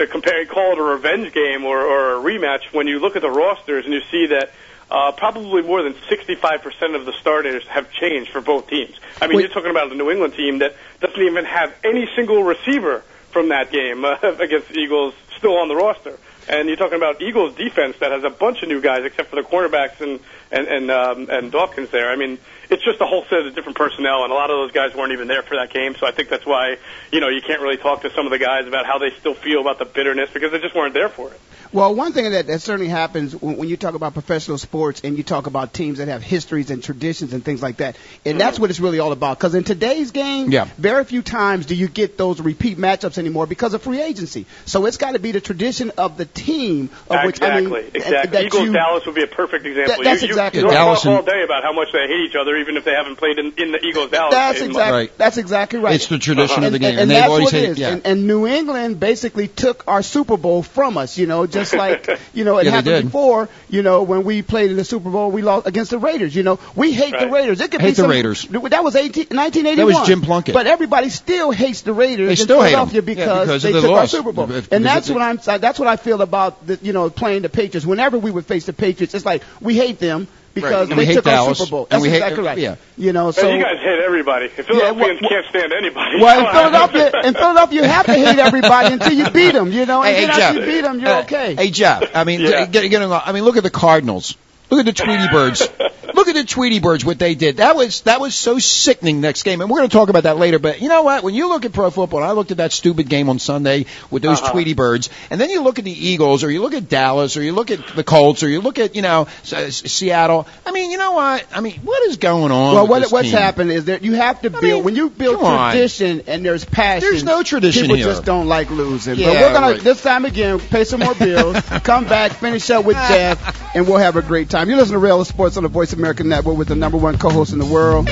[0.00, 3.22] to compare, call it a revenge game or, or a rematch when you look at
[3.22, 4.50] the rosters and you see that
[4.90, 8.98] uh, probably more than 65% of the starters have changed for both teams.
[9.20, 9.42] I mean, Wait.
[9.42, 13.50] you're talking about the New England team that doesn't even have any single receiver from
[13.50, 16.18] that game uh, against the Eagles still on the roster.
[16.48, 19.36] And you're talking about Eagles defense that has a bunch of new guys except for
[19.36, 20.18] the cornerbacks and
[20.50, 22.10] and and, um, and Dawkins there.
[22.10, 22.38] I mean,
[22.70, 25.12] it's just a whole set of different personnel, and a lot of those guys weren't
[25.12, 25.96] even there for that game.
[25.96, 26.76] So I think that's why
[27.12, 29.34] you know you can't really talk to some of the guys about how they still
[29.34, 31.40] feel about the bitterness because they just weren't there for it.
[31.72, 35.16] Well, one thing that, that certainly happens when, when you talk about professional sports and
[35.16, 38.54] you talk about teams that have histories and traditions and things like that, and that's
[38.54, 38.62] mm-hmm.
[38.62, 39.38] what it's really all about.
[39.38, 40.68] Because in today's game, Yeah.
[40.78, 44.46] very few times do you get those repeat matchups anymore because of free agency.
[44.64, 47.90] So it's got to be the tradition of the team of which I exactly, mean,
[47.94, 48.30] exactly.
[48.32, 49.96] that Eagles you, Dallas would be a perfect example.
[49.96, 50.74] That- that's you, you, exactly you right.
[50.74, 53.38] talk all day about how much they hate each other, even if they haven't played
[53.38, 54.70] in, in the Eagles Dallas That's game.
[54.70, 55.18] exactly Right.
[55.18, 55.94] that's exactly right.
[55.94, 57.88] It's the tradition of the game, and, and they've that's always what it hated- yeah.
[57.92, 61.18] And, and New England basically took our Super Bowl from us.
[61.18, 63.48] You know, just like you know it Yeah, happened before.
[63.68, 66.34] You know, when we played in the Super Bowl, we lost against the Raiders.
[66.34, 67.60] You know, we hate the Raiders.
[67.60, 68.42] It could Hate be the Raiders.
[68.44, 69.76] That was 18, 1981.
[69.76, 70.54] That was Jim Plunkett.
[70.54, 72.88] But everybody still hates the Raiders They in still hate 'em.
[72.88, 74.06] Philadelphia Yeah, because, because they of the took our.
[74.06, 74.46] Super Bowl.
[74.46, 75.36] Because And that's they- what I'm.
[75.60, 77.86] That's what I feel about the, you know playing the Patriots.
[77.86, 81.06] Whenever we would face the Patriots, it's like we hate them because And we they
[81.06, 81.80] hate took our Super Bowl.
[81.90, 82.58] and That's we hate- right.
[82.58, 82.76] yeah.
[82.96, 84.48] You know, Man, so you guys hate everybody.
[84.48, 86.20] Philadelphians can't stand anybody.
[86.20, 89.86] well, in Philadelphia, in Philadelphia, you have to hate everybody until you beat them, you
[89.86, 90.02] know.
[90.02, 91.54] And Hey, then hey, after you beat them, you're Uh, okay.
[91.54, 92.66] Hey Jeff, I mean, Yeah.
[92.66, 94.36] get, get, along- I mean, look at the Cardinals.
[94.70, 95.68] Look at the Tweety Birds.
[96.20, 97.04] look at the Tweety Birds.
[97.04, 97.56] What they did.
[97.56, 99.20] That was that was so sickening.
[99.20, 100.58] Next game, and we're going to talk about that later.
[100.58, 101.22] But you know what?
[101.22, 103.86] When you look at pro football, and I looked at that stupid game on Sunday
[104.10, 104.52] with those Uh-huh.
[104.52, 107.42] Tweety Birds, and then you look at the Eagles, or you look at Dallas, or
[107.42, 110.46] you look at the Colts, or you look at you know S- S- Seattle.
[110.66, 111.46] I mean, you know what?
[111.54, 112.74] I mean, what is going on?
[112.74, 113.38] Well, what, what's team?
[113.38, 115.72] happened is that you have to build mean, when you build come on.
[115.72, 117.08] tradition and there's passion.
[117.08, 118.06] There's no tradition People here.
[118.06, 119.16] just don't like losing.
[119.16, 119.80] but we're gonna right.
[119.80, 123.98] this time again pay some more bills, come back, finish up with Jeff, and we'll
[123.98, 124.68] have a great time.
[124.68, 127.18] You listen to Real Sports on the Voice of America Network with the number one
[127.18, 128.08] co-host in the world,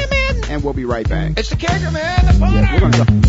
[0.49, 1.33] and we'll be right back.
[1.37, 2.27] It's the kicker, man.
[2.27, 2.55] The phone.
[2.55, 3.29] Yeah, we're gonna go.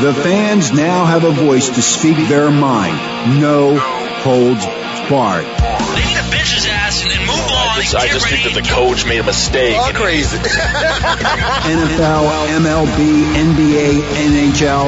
[0.00, 3.40] The fans now have a voice to speak their mind.
[3.40, 4.64] No holds
[5.10, 5.44] barred.
[5.44, 7.74] They need to bitch his ass and, and move on.
[7.74, 9.74] I just, I just think that the coach made a mistake.
[9.76, 10.38] All you crazy.
[10.38, 12.22] NFL,
[12.62, 14.86] MLB, NBA, NHL.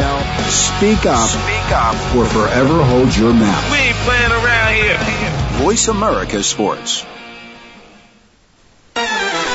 [0.48, 1.28] Speak up.
[1.28, 1.98] Speak up.
[2.14, 3.70] Or forever hold your mouth.
[3.72, 4.98] We ain't playing around here.
[5.58, 7.04] Voice America Sports.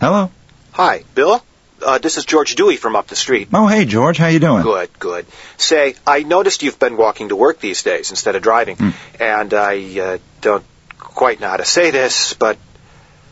[0.00, 0.30] Hello.
[0.72, 1.42] Hi, Bill.
[1.82, 3.48] Uh, this is George Dewey from up the street.
[3.54, 4.18] Oh, hey, George.
[4.18, 4.62] How you doing?
[4.62, 5.26] Good, good.
[5.56, 8.90] Say, I noticed you've been walking to work these days instead of driving, Hmm.
[9.18, 10.64] and I uh, don't
[10.98, 12.58] quite know how to say this, but,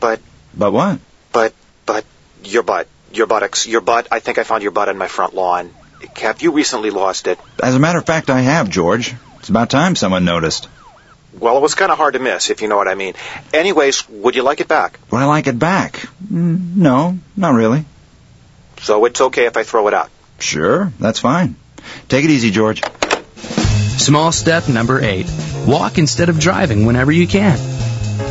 [0.01, 0.21] but,
[0.57, 0.99] But what?
[1.33, 1.53] but,
[1.85, 2.05] but
[2.45, 4.09] your butt, your buttocks, your butt.
[4.11, 5.71] I think I found your butt on my front lawn.
[6.17, 7.39] Have you recently lost it?
[7.63, 9.15] As a matter of fact, I have, George.
[9.41, 10.69] It's about time someone noticed.
[11.40, 13.14] Well, it was kind of hard to miss, if you know what I mean.
[13.53, 14.98] Anyways, would you like it back?
[15.11, 15.96] Would I like it back?
[16.33, 17.85] Mm, no, not really.
[18.83, 20.11] So it's okay if I throw it out.
[20.38, 21.57] Sure, that's fine.
[22.09, 22.83] Take it easy, George.
[23.98, 25.27] Small step number eight.
[25.66, 27.59] Walk instead of driving whenever you can.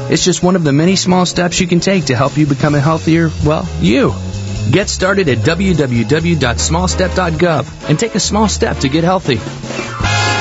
[0.09, 2.75] It's just one of the many small steps you can take to help you become
[2.75, 4.13] a healthier, well, you.
[4.71, 9.39] Get started at www.smallstep.gov and take a small step to get healthy.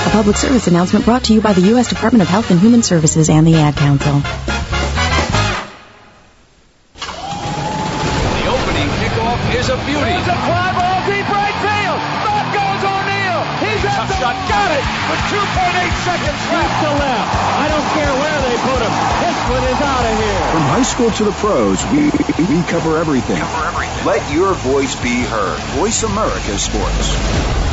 [0.06, 1.88] A public service announcement brought to you by the U.S.
[1.88, 4.22] Department of Health and Human Services and the Ad Council.
[4.22, 4.30] The
[8.46, 10.14] opening kickoff is a beauty.
[10.14, 11.98] There's a fly ball deep right field.
[12.22, 13.42] Back goes O'Neal.
[13.66, 14.38] He's at the shot.
[14.46, 15.74] Got it with 2.8
[16.06, 16.74] seconds left.
[16.86, 17.26] to left.
[17.58, 18.94] I don't care where they put him.
[19.26, 20.46] This one is out of here.
[20.54, 22.14] From high school to the pros, we,
[22.46, 23.42] we cover everything.
[23.42, 24.06] cover everything.
[24.06, 25.58] Let your voice be heard.
[25.74, 27.65] Voice America Sports.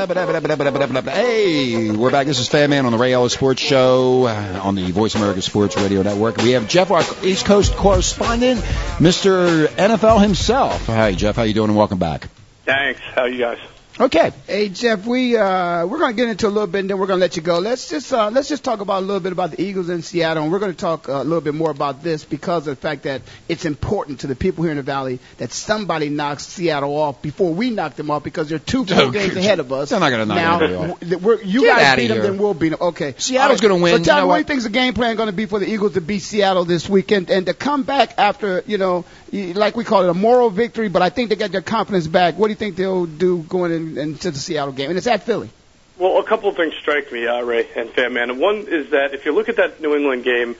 [0.00, 2.26] Hey, we're back.
[2.26, 5.76] This is Fan Man on the Ray Ellis Sports Show on the Voice America Sports
[5.76, 6.38] Radio Network.
[6.38, 9.66] We have Jeff, our East Coast correspondent, Mr.
[9.66, 10.86] NFL himself.
[10.86, 11.36] Hi, Jeff.
[11.36, 11.68] How you doing?
[11.68, 12.28] And welcome back.
[12.64, 13.00] Thanks.
[13.14, 13.58] How you guys?
[14.00, 14.32] Okay.
[14.46, 17.20] Hey Jeff, we uh we're gonna get into a little bit and then we're gonna
[17.20, 17.58] let you go.
[17.58, 20.44] Let's just uh let's just talk about a little bit about the Eagles in Seattle
[20.44, 23.02] and we're gonna talk uh, a little bit more about this because of the fact
[23.02, 27.20] that it's important to the people here in the valley that somebody knocks Seattle off
[27.20, 29.90] before we knock them off because they're two full Oh, games ahead of us.
[29.90, 31.00] They're not gonna knock now, anybody off.
[31.00, 32.78] w- we're, you Get guys outta beat them, then we'll beat them.
[32.80, 33.14] Okay.
[33.18, 33.92] Seattle's All gonna win.
[33.92, 34.46] So You tell know me what what?
[34.46, 36.64] do you think the game plan going to be for the Eagles to beat Seattle
[36.64, 40.50] this weekend and to come back after you know like we call it a moral
[40.50, 42.36] victory, but I think they got their confidence back.
[42.36, 44.88] What do you think they'll do going in, into the Seattle game?
[44.90, 45.50] And it's at Philly.
[45.98, 48.38] Well, a couple of things strike me, uh, Ray and Fan Man.
[48.38, 50.56] One is that if you look at that New England game,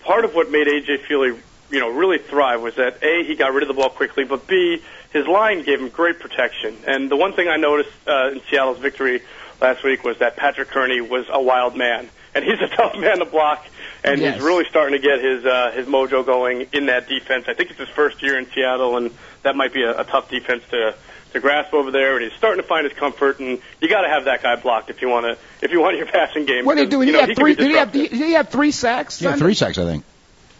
[0.00, 1.38] part of what made AJ Feeley,
[1.70, 4.46] you know, really thrive was that a he got rid of the ball quickly, but
[4.46, 6.76] b his line gave him great protection.
[6.86, 9.22] And the one thing I noticed uh, in Seattle's victory
[9.60, 13.18] last week was that Patrick Kerney was a wild man, and he's a tough man
[13.20, 13.64] to block.
[14.04, 14.34] And Yes.
[14.34, 17.44] he's really starting to get his uh, his mojo going in that defense.
[17.48, 19.10] I think it's his first year in Seattle, and
[19.42, 20.94] that might be a, a tough defense to
[21.32, 22.16] to grasp over there.
[22.16, 23.40] And he's starting to find his comfort.
[23.40, 25.96] And you got to have that guy blocked if you want to if you want
[25.96, 26.64] your passing game.
[26.64, 27.06] What did he because, do?
[27.06, 27.54] Did you he know, have three?
[27.54, 27.92] Did he have?
[27.92, 28.18] disruptive.
[28.18, 29.20] Did he have three sacks?
[29.22, 30.04] Yeah, three sacks, I think.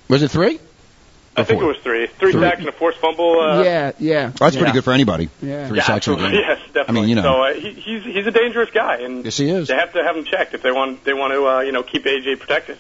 [0.09, 0.61] Was it three?
[1.35, 2.07] I think it was three.
[2.09, 2.43] Three, Three.
[2.43, 3.41] sacks and a forced fumble.
[3.41, 4.33] Uh, yeah, yeah.
[4.35, 4.61] Oh, that's yeah.
[4.61, 5.31] pretty good for anybody.
[5.41, 5.67] Yeah.
[5.67, 6.39] Three yeah, sacks in a absolutely.
[6.39, 6.45] game.
[6.47, 6.85] Yes, definitely.
[6.87, 7.23] I mean, you know.
[7.23, 9.69] So uh, he, he's he's a dangerous guy, and Yes, he is.
[9.69, 11.83] they have to have him checked if they want they want to uh, you know
[11.83, 12.77] keep AJ protected.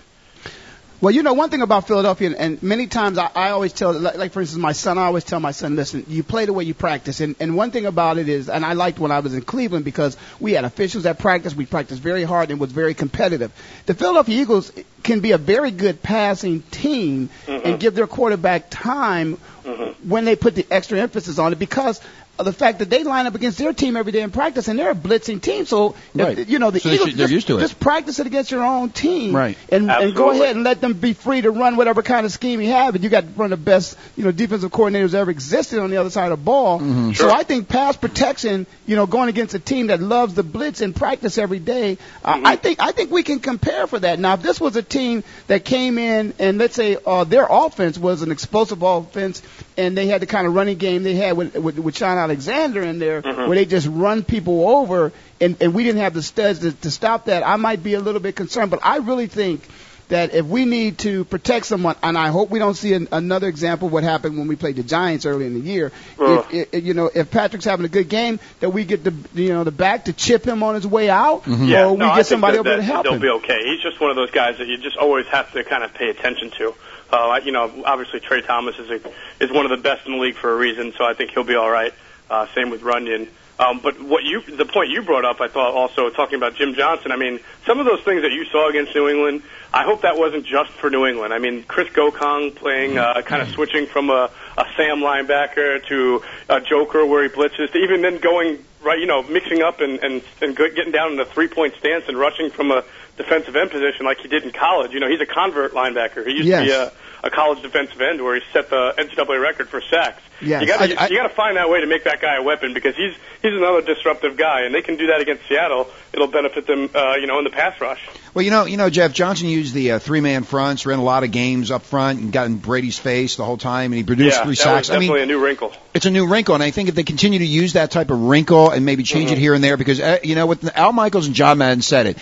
[1.02, 3.92] Well, you know, one thing about Philadelphia, and, and many times I, I always tell,
[3.92, 6.52] like, like for instance, my son, I always tell my son, listen, you play the
[6.52, 7.18] way you practice.
[7.18, 9.84] And, and one thing about it is, and I liked when I was in Cleveland
[9.84, 13.50] because we had officials at practice, we practiced very hard and was very competitive.
[13.86, 14.70] The Philadelphia Eagles
[15.02, 17.76] can be a very good passing team and mm-hmm.
[17.78, 20.08] give their quarterback time mm-hmm.
[20.08, 22.00] when they put the extra emphasis on it because
[22.42, 24.90] the fact that they line up against their team every day in practice and they're
[24.90, 25.66] a blitzing team.
[25.66, 26.48] So, if- Right.
[26.48, 27.60] you know, the So Eagles, they are just, used to it.
[27.60, 29.56] just practice it against your own team Right.
[29.70, 32.60] and, and go ahead and let them be free to run whatever kind of scheme
[32.60, 32.94] you have.
[32.94, 35.96] And you got one of the best, you know, defensive coordinators ever existed on the
[35.98, 36.78] other side of the ball.
[36.80, 37.12] Mm-hmm.
[37.12, 40.80] So I think pass protection, you know, going against a team that loves the blitz
[40.80, 42.46] in practice every day, Mm-hmm.
[42.46, 44.18] I think I think we can compare for that.
[44.18, 47.98] Now, if this was a team that came in and let's say uh, their offense
[47.98, 49.42] was an explosive offense,
[49.76, 52.82] and they had the kind of running game they had with with, with Shaun Alexander
[52.82, 53.46] in there, Mhm.
[53.48, 56.90] where they just run people over, and and we didn't have the studs to, to
[56.90, 57.46] stop that.
[57.46, 59.62] I might be a little bit concerned, but I really think
[60.08, 63.48] that if we need to protect someone, and I hope we don't see an, another
[63.48, 65.90] example of what happened when we played the Giants early in the year.
[66.20, 66.44] Ugh.
[66.50, 69.50] If, if, you know, if Patrick's having a good game, that we get the you
[69.54, 72.08] know the back to chip him on his way out, Yeah, or we no, I
[72.08, 73.20] get think somebody that, over there to help they'll him.
[73.22, 73.58] be okay.
[73.64, 76.10] He's just one of those guys that you just always have to kind of pay
[76.10, 76.74] attention to.
[77.12, 79.00] Uh, you know, obviously Tra Thomas is a,
[79.44, 81.44] is one of the best in the league for a reason, so I think he'll
[81.44, 81.92] be all right.
[82.30, 83.28] Uh, same with Runyan.
[83.58, 86.74] Um, but what you, the point you brought up, I thought also talking about Jim
[86.74, 87.12] Johnson.
[87.12, 90.16] I mean, some of those things that you saw against New England, I hope that
[90.16, 91.34] wasn't just for New England.
[91.34, 96.22] I mean, Chris Gocong playing, uh, kind of switching from a, a Sam linebacker to
[96.48, 99.98] a Joker where he blitzes, to even then going right, you know, mixing up and
[100.02, 102.84] and and getting down in the three point stance and rushing from a
[103.16, 104.92] defensive end position like he did in college.
[104.92, 106.26] You know, he's a convert linebacker.
[106.26, 106.92] He used to be a,
[107.24, 110.20] a college defensive end where he set the NCAA record for sacks.
[110.40, 110.62] Yes.
[110.62, 112.74] You got to you got to find that way to make that guy a weapon
[112.74, 115.88] because he's he's another disruptive guy, and they can do that against Seattle.
[116.12, 118.08] It'll benefit them, uh, you know, in the pass rush.
[118.34, 121.22] Well, you know, you know, Jeff Johnson used the uh, three-man fronts, ran a lot
[121.22, 124.38] of games up front, and got in Brady's face the whole time, and he produced
[124.38, 124.88] yeah, three that sacks.
[124.88, 125.72] was I mean, definitely a new wrinkle.
[125.94, 128.20] it's a new wrinkle, and I think if they continue to use that type of
[128.20, 129.34] wrinkle and maybe change Mm-hmm.
[129.34, 132.06] it here and there, because uh, you know, what Al Michaels and John Madden said
[132.08, 132.18] it,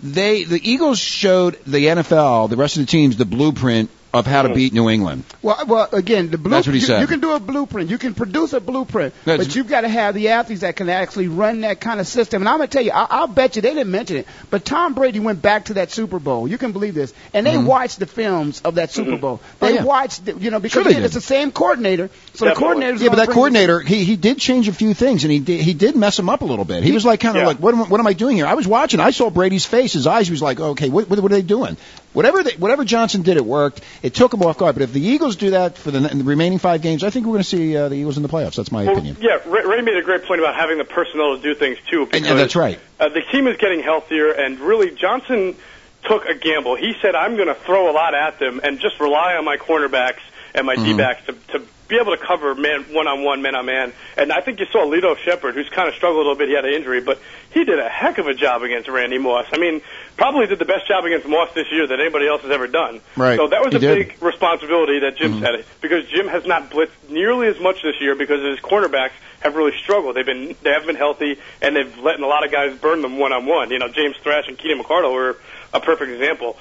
[0.00, 4.42] they the Eagles showed the NFL, the rest of the teams, the blueprint of how
[4.42, 4.54] to Mm-hmm.
[4.54, 5.24] beat New England.
[5.42, 6.50] Well, well, again, the blueprint.
[6.52, 7.00] That's what he you, said.
[7.00, 7.90] you can do a blueprint.
[7.90, 10.88] You can produce a blueprint, That's- but you've got to have the athletes that can
[10.88, 12.42] actually run that kind of system.
[12.42, 14.94] And I'm gonna tell you, I, I'll bet you they didn't mention it, but Tom
[14.94, 16.46] Brady went back to that Super Bowl.
[16.48, 17.64] You can believe this, and they Mhm.
[17.66, 19.40] watched the films of that Super Bowl.
[19.60, 19.84] Oh, They yeah.
[19.84, 22.10] watched, the, you know, because Sure again, it's the same coordinator.
[22.34, 22.62] So the Definitely.
[22.62, 25.60] coordinator's Yeah, but that coordinator, he he did change a few things, and he did,
[25.60, 26.82] he did mess him up a little bit.
[26.84, 27.46] He was like kind of Yeah.
[27.48, 28.46] like, what am, what am I doing here?
[28.46, 30.26] I was watching, I saw Brady's face, his eyes.
[30.28, 31.76] He was like, okay, what what, what are they doing?
[32.14, 33.82] Whatever they, whatever Johnson did, it worked.
[34.02, 34.76] It took him off guard.
[34.76, 37.32] But if the Eagles do that for the, the remaining five games, I think we're
[37.32, 38.54] going to see uh, the Eagles in the playoffs.
[38.56, 39.16] That's my Well, opinion.
[39.20, 42.08] yeah, Ray, Ray made a great point about having the personnel to do things too.
[42.12, 42.78] And, and that's right.
[42.98, 45.56] Uh, the team is getting healthier, and really Johnson
[46.04, 46.76] took a gamble.
[46.76, 49.56] He said, "I'm going to throw a lot at them and just rely on my
[49.56, 50.20] cornerbacks
[50.54, 50.84] and my Mhm.
[50.84, 54.86] D-backs to, to be able to cover man one-on-one, man-on-man." And I think you saw
[54.86, 56.48] Lito Sheppard, who's kind of struggled a little bit.
[56.48, 57.18] He had an injury, but
[57.52, 59.46] he did a heck of a job against Randy Moss.
[59.52, 59.82] I mean,
[60.16, 63.00] probably did the best job against Moss this year that anybody else has ever done.
[63.16, 63.36] Right.
[63.36, 64.08] So that was He a did.
[64.08, 65.46] big responsibility that Jim's Mhm.
[65.56, 69.56] had because Jim has not blitzed nearly as much this year because his cornerbacks have
[69.56, 70.14] really struggled.
[70.16, 73.18] They've been they haven't been healthy and they've letting a lot of guys burn them
[73.18, 73.70] one on one.
[73.70, 75.36] You know, James Thrash and Keenan McCardell were
[75.74, 76.56] a perfect example.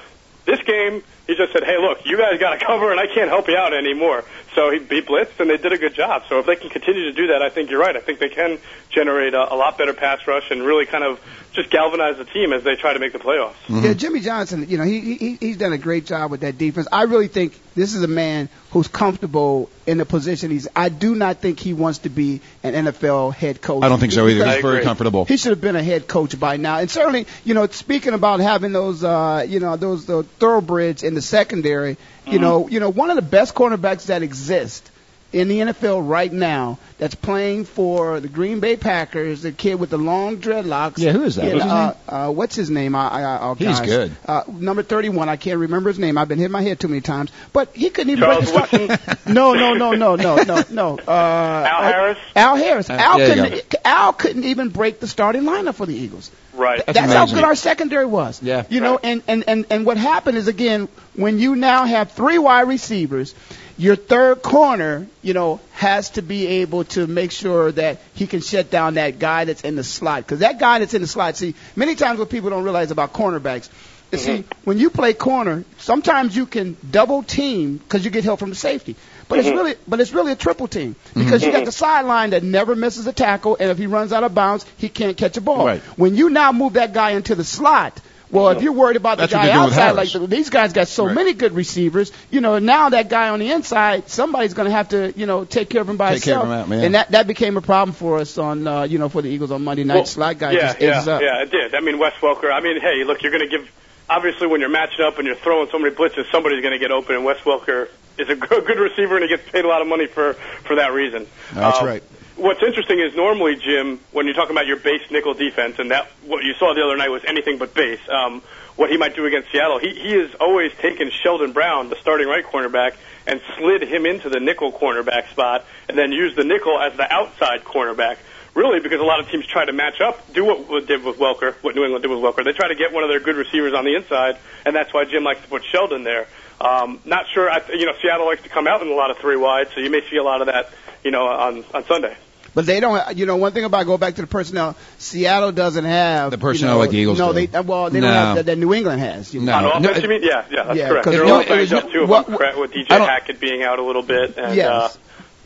[0.45, 3.29] This game, he just said, "Hey, look, you guys got to cover, and I can't
[3.29, 4.23] help you out anymore."
[4.55, 6.23] So he, he blitzed, and they did a good job.
[6.29, 7.95] So if they can continue to do that, I think you're right.
[7.95, 8.59] I think they can
[8.89, 11.19] generate a, a lot better pass rush and really kind of
[11.53, 13.53] just galvanize the team as they try to make the playoffs.
[13.69, 16.87] Yeah, Jimmy Johnson, you know, he, he he's done a great job with that defense.
[16.91, 20.67] I really think this is a man who's comfortable in the position he's.
[20.75, 23.83] I do not think he wants to be an NFL head coach.
[23.83, 24.45] I don't think so either.
[24.45, 25.25] He's very comfortable.
[25.25, 26.79] He should have been a head coach by now.
[26.79, 31.12] And certainly, you know, speaking about having those, uh, you know, those the thoroughbreds in
[31.15, 34.89] the secondary, you know, you know, one of the best cornerbacks that exist
[35.33, 39.89] in the NFL right now that's playing for the Green Bay Packers, the kid with
[39.89, 40.99] the long dreadlocks.
[40.99, 41.45] Yeah, who is that?
[41.45, 42.95] Yeah, What's his uh, uh, what's his name?
[42.95, 43.81] I, I, I, He's guys.
[43.81, 44.11] good.
[44.27, 45.27] Uh, number 31.
[45.29, 46.19] I can't remember his name.
[46.19, 47.31] I've been hitting my head too many times.
[47.51, 49.25] But he couldn't even Charles break the start.
[49.27, 50.99] no, no, no, no, no, no, no.
[51.13, 52.17] Uh, Al Harris?
[52.35, 52.89] Al Harris.
[52.89, 53.75] Uh, Al there couldn't.
[53.85, 56.31] Al couldn't even break the starting lineup for the Eagles.
[56.53, 56.85] Right.
[56.85, 58.41] That's, how good our secondary was.
[58.41, 58.65] Yeah.
[58.69, 62.37] You know, and, and, and, and what happened is again, when you now have three
[62.37, 63.33] wide receivers,
[63.77, 68.41] your third corner, you know, has to be able to make sure that he can
[68.41, 70.21] shut down that guy that's in the slot.
[70.23, 73.13] Because that guy that's in the slot, see, many times what people don't realize about
[73.13, 73.69] cornerbacks,
[74.11, 74.59] you see, mm-hmm.
[74.63, 78.55] when you play corner, sometimes you can double team because you get help from the
[78.55, 78.95] safety.
[79.33, 79.57] But it's mm-hmm.
[79.57, 81.23] really, but it's really a triple team mm-hmm.
[81.23, 81.65] because you got mm-hmm.
[81.65, 84.89] the sideline that never misses a tackle, and if he runs out of bounds, he
[84.89, 85.65] can't catch a ball.
[85.65, 85.81] Right.
[85.97, 87.99] When you now move that guy into the slot,
[88.33, 90.73] well, if you're worried about the That's guy they're doing with outside, like these guys
[90.73, 91.13] got so Right.
[91.13, 94.89] many good receivers, you know, now that guy on the inside, somebody's going to have
[94.89, 96.65] to, you know, take care of him by Take care of himself.
[96.65, 96.83] him out, man.
[96.83, 99.51] And that that became a problem for us on, uh, you know, for the Eagles
[99.51, 99.95] on Monday night.
[99.95, 101.21] Well, slot guy yeah, just yeah, up.
[101.21, 101.75] yeah, it did.
[101.75, 102.51] I mean, Wes Welker.
[102.51, 103.69] I mean, hey, look, you're going to give.
[104.09, 106.91] Obviously, when you're matching up and you're throwing so many blitzes, somebody's going to get
[106.91, 107.87] open, and Wes Welker
[108.17, 110.33] is a good receiver, and he gets paid a lot of money for
[110.65, 111.27] for that reason.
[111.53, 112.03] That's Um, right.
[112.35, 116.07] What's interesting is normally, Jim, when you're talking about your base nickel defense, and that
[116.25, 117.99] what you saw the other night was anything but base.
[118.09, 118.41] Um,
[118.75, 122.27] what he might do against Seattle, he he has always taken Sheldon Brown, the starting
[122.27, 122.95] right cornerback,
[123.27, 127.11] and slid him into the nickel cornerback spot, and then used the nickel as the
[127.11, 128.17] outside cornerback.
[128.55, 131.17] Really, because a lot of teams try to match up, do what what did with
[131.17, 132.43] Welker, what New England did with Welker.
[132.43, 135.05] They try to get one of their good receivers on the inside, and that's why
[135.05, 136.27] Jim likes to put Sheldon there.
[136.63, 137.49] Um, not sure.
[137.49, 139.81] I, you know, Seattle likes to come out in a lot of three wide, so
[139.81, 140.69] you may see a lot of that.
[141.03, 142.15] You know, on on Sunday.
[142.55, 143.17] But they don't.
[143.17, 144.77] You know, one thing about go back to the personnel.
[144.99, 147.45] Seattle doesn't have The personnel you know, like the Eagles No, do.
[147.47, 148.07] they well they No.
[148.07, 149.33] don't have that, that New England has.
[149.33, 149.53] You know.
[149.53, 150.21] on offense, you mean?
[150.23, 151.03] Yeah, yeah, that's Yeah, correct.
[151.05, 152.05] 'cause They're no, all it banged up no- too.
[152.05, 154.69] what- With with DJ Hackett being out a little bit, and Yes.
[154.69, 154.89] uh,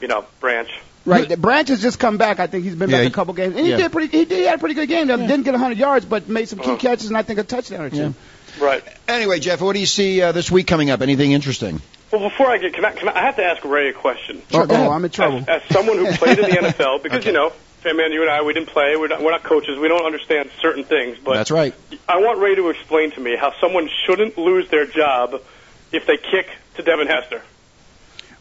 [0.02, 0.70] you know, Branch.
[1.06, 2.40] Right, the Branch has just come back.
[2.42, 3.78] I think he's been Yeah, back he- a couple games, and he yeah.
[3.78, 4.16] did pretty.
[4.16, 5.08] He, did, he had a pretty good game.
[5.08, 6.76] Didn't get 100 yards, but made some key Uh-huh.
[6.78, 8.14] catches and I think a touchdown or two.
[8.60, 8.84] Right.
[9.08, 11.02] Anyway, Jeff, what do you see uh, this week coming up?
[11.02, 11.82] Anything interesting?
[12.12, 14.42] Well, before I get, can I, can I, I have to ask Ray a question.
[14.50, 14.88] Sure, go ahead.
[14.90, 15.40] I'm in trouble.
[15.40, 17.52] As, as someone who played in the NFL, because you know,
[17.82, 18.96] Fan Man, you and I, we didn't play.
[18.98, 19.78] We're not, we're not coaches.
[19.78, 21.18] We don't understand certain things.
[21.24, 21.74] But That's right.
[22.08, 25.42] I want Ray to explain to me how someone shouldn't lose their job
[25.92, 27.42] if they kick to Devin Hester.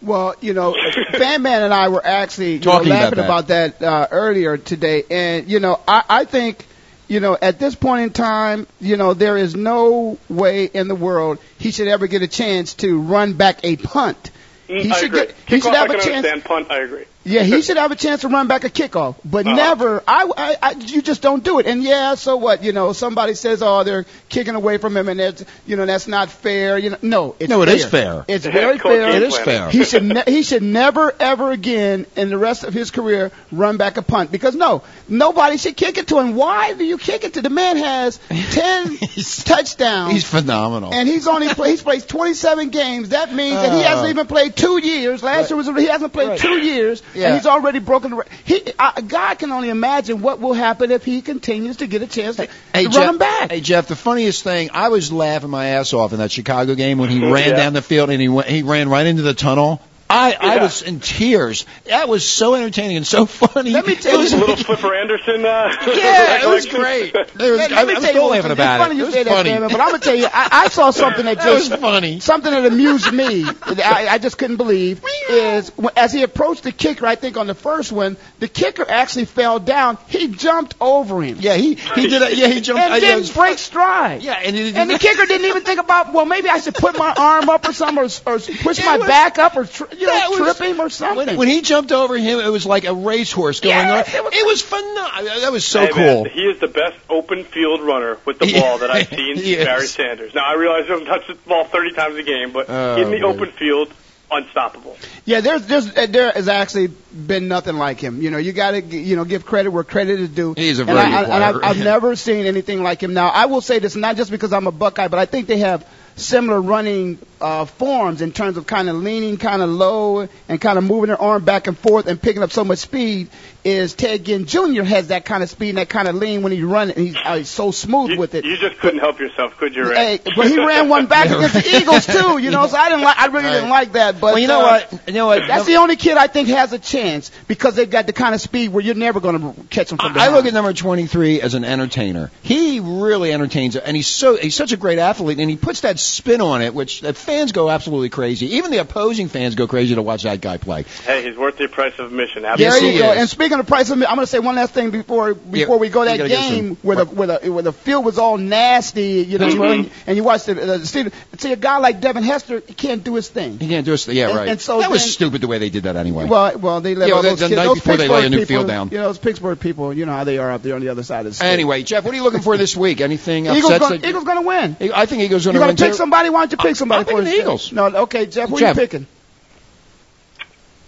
[0.02, 0.74] Well, you know,
[1.12, 3.24] Fan Man and I were actually you know, Talking about laughing that.
[3.24, 6.64] about that, uh, earlier today, and you know, I, I think,
[7.08, 10.94] you know, at this point in time, you know, there is no way in the
[10.94, 14.30] world he should ever get a chance to run back a punt.
[14.66, 15.26] He Mm, I should agree.
[15.26, 16.16] get, he should Kickoff, have I a can chance.
[16.26, 16.44] understand.
[16.44, 17.04] Punt, I agree.
[17.26, 19.56] Yeah, he should have a chance to run back a kickoff, but Uh-huh.
[19.56, 20.02] never.
[20.06, 21.66] I, I, I, you just don't do it.
[21.66, 22.62] And yeah, so what?
[22.62, 26.06] You know, somebody says, oh, they're kicking away from him, and that's, you know, that's
[26.06, 26.78] not fair.
[26.78, 27.74] You know, no, it's No, it fair.
[27.74, 28.24] is fair.
[28.28, 29.10] It's The very head fair.
[29.16, 29.70] It is fair.
[29.70, 33.76] He should, ne- he should never, ever again in the rest of his career run
[33.76, 36.36] back a punt because no, nobody should kick it to him.
[36.36, 37.42] Why do you kick it to?
[37.42, 38.18] The man has
[38.52, 38.96] ten
[39.44, 40.12] touchdowns.
[40.12, 40.92] He's phenomenal.
[40.92, 43.10] And he's only play, he's played 27 games.
[43.10, 45.22] That means that he hasn't even played two years.
[45.22, 46.38] Last year was he hasn't played Right.
[46.38, 47.26] two years, Yeah.
[47.28, 48.16] and he's already broken the.
[48.18, 52.02] re- He uh, God can only imagine what will happen if he continues to get
[52.02, 53.50] a chance to, Hey, to Jeff, run him back.
[53.50, 56.98] Hey Jeff, the funniest thing, I was laughing my ass off in that Chicago game
[56.98, 57.56] when he ran Yeah.
[57.56, 59.80] down the field and he went, he ran right into the tunnel.
[60.08, 61.66] I, I was in tears.
[61.86, 63.70] That was so entertaining and so funny.
[63.70, 65.44] Let me tell It was- you- Little Flipper Anderson.
[65.44, 67.12] Uh, Yeah, it was great.
[67.34, 68.98] There was- Let- I, let me I'm tell still you, laughing it's about funny it.
[68.98, 69.50] you It was say that, funny.
[69.50, 72.20] Damon, but I'm gonna tell you, I, I saw something that That was just funny.
[72.20, 73.44] something that amused me.
[73.44, 77.04] I, I just couldn't believe is as he approached the kicker.
[77.06, 79.98] I think on the first one, the kicker actually fell down.
[80.08, 81.38] He jumped over him.
[81.40, 82.22] Yeah, he he did.
[82.22, 82.80] A, yeah, he jumped.
[82.82, 84.22] and uh, didn't was- break stride.
[84.22, 86.96] Yeah, and, it, And the kicker didn't even think about, well, maybe I should put
[86.96, 90.06] my arm up or something, or, or push my was- back up, or tr- you
[90.06, 91.26] know, was- trip him or something.
[91.26, 93.98] when, when he jumped over him, it was like a racehorse going Yeah, on.
[94.00, 95.40] it was- It was phenomenal.
[95.40, 96.24] That was so Hey, cool.
[96.24, 99.56] Man, he is the best open field runner with the ball that I've seen he
[99.56, 99.90] Barry is.
[99.92, 100.34] Sanders.
[100.34, 103.04] Now I realize he doesn't touch the ball 30 times a game, but Oh, in
[103.10, 103.24] the man.
[103.24, 103.92] open field,
[104.30, 104.96] unstoppable.
[105.24, 108.20] Yeah, there's, there's, uh, there has actually been nothing like him.
[108.22, 110.54] You know, you got to, you know, give credit where credit is due.
[110.54, 111.64] He's a and very I, good I, and I've.
[111.64, 113.14] I've never seen anything like him.
[113.14, 115.58] Now, I will say this not just because I'm a Buckeye, but I think they
[115.58, 115.86] have
[116.16, 120.78] similar running uh, forms in terms of kind of leaning kind of low and kind
[120.78, 123.28] of moving their arm back and forth and picking up so much speed.
[123.64, 124.84] Is Ted Ginn Jr.
[124.84, 127.16] has that kind of speed and that kind of lean when he runs, and he's,
[127.16, 128.44] uh, he's so smooth You, with it.
[128.44, 130.18] you just couldn't help yourself, could you, Ray?
[130.18, 132.64] Hey, but he ran one back against the Eagles too, you know.
[132.68, 133.18] So I didn't like.
[133.18, 134.20] I really didn't like that.
[134.20, 135.08] But Well, you know uh, what?
[135.08, 135.42] You know what?
[135.48, 138.40] That's the only kid I think has a chance because they've got the kind of
[138.40, 140.30] speed where you're never going to catch him from behind.
[140.30, 142.30] I look at number 23 as an entertainer.
[142.42, 145.98] He really entertains, and he's so he's such a great athlete, and he puts that
[145.98, 148.56] spin on it, which that fans go absolutely crazy.
[148.56, 150.84] Even the opposing fans go crazy to watch that guy play.
[151.04, 152.42] Hey, he's worth the price of admission.
[152.42, 153.12] There you go.
[153.12, 155.76] And speaking of price, of, admission, I'm going to say one last thing before before
[155.76, 158.18] Yeah, we go you that game some- where the where the where the field was
[158.18, 159.90] all nasty, you know, Mhm.
[160.06, 161.12] and you watch the, the Steelers.
[161.38, 163.58] See a guy like Devin Hester, he can't do his thing.
[163.58, 164.06] He can't do it.
[164.08, 164.48] Yeah, right.
[164.48, 166.24] and so that was stupid the way they did that anyway.
[166.26, 168.20] Well, well, they let Yeah, all those the kids, night those before they lay a
[168.22, 168.88] Pittsburgh new people, field down.
[168.90, 171.02] You know, those Pittsburgh people, you know how they are up there on the other
[171.02, 171.46] side of the state.
[171.52, 173.00] anyway, Jeff, what are you looking for this week?
[173.00, 173.80] Anything Eagles upsets?
[174.02, 174.76] gonna, Eagles gonna win.
[174.94, 175.70] I think Eagles You going to win.
[175.70, 176.30] You gonna pick somebody?
[176.30, 177.72] Why don't you pick somebody I'm for picking the Eagles.
[177.72, 178.76] No, okay, Jeff, who Jeff.
[178.76, 179.06] you picking?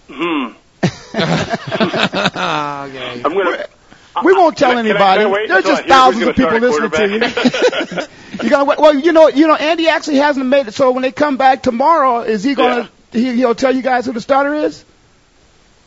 [0.09, 0.47] Hmm.
[1.13, 1.13] okay.
[3.25, 3.65] I'm gonna.
[4.23, 5.47] We won't tell Can I- can I- anybody.
[5.47, 7.23] can I There's just thousands of people listening to you.
[7.23, 8.09] at quarterback?
[8.43, 8.79] you gotta wait.
[8.79, 10.73] Well, you know, you know, Andy actually hasn't made it.
[10.73, 12.89] So when they come back tomorrow, is he gonna?
[13.11, 14.83] He, he'll tell you guys who the starter is.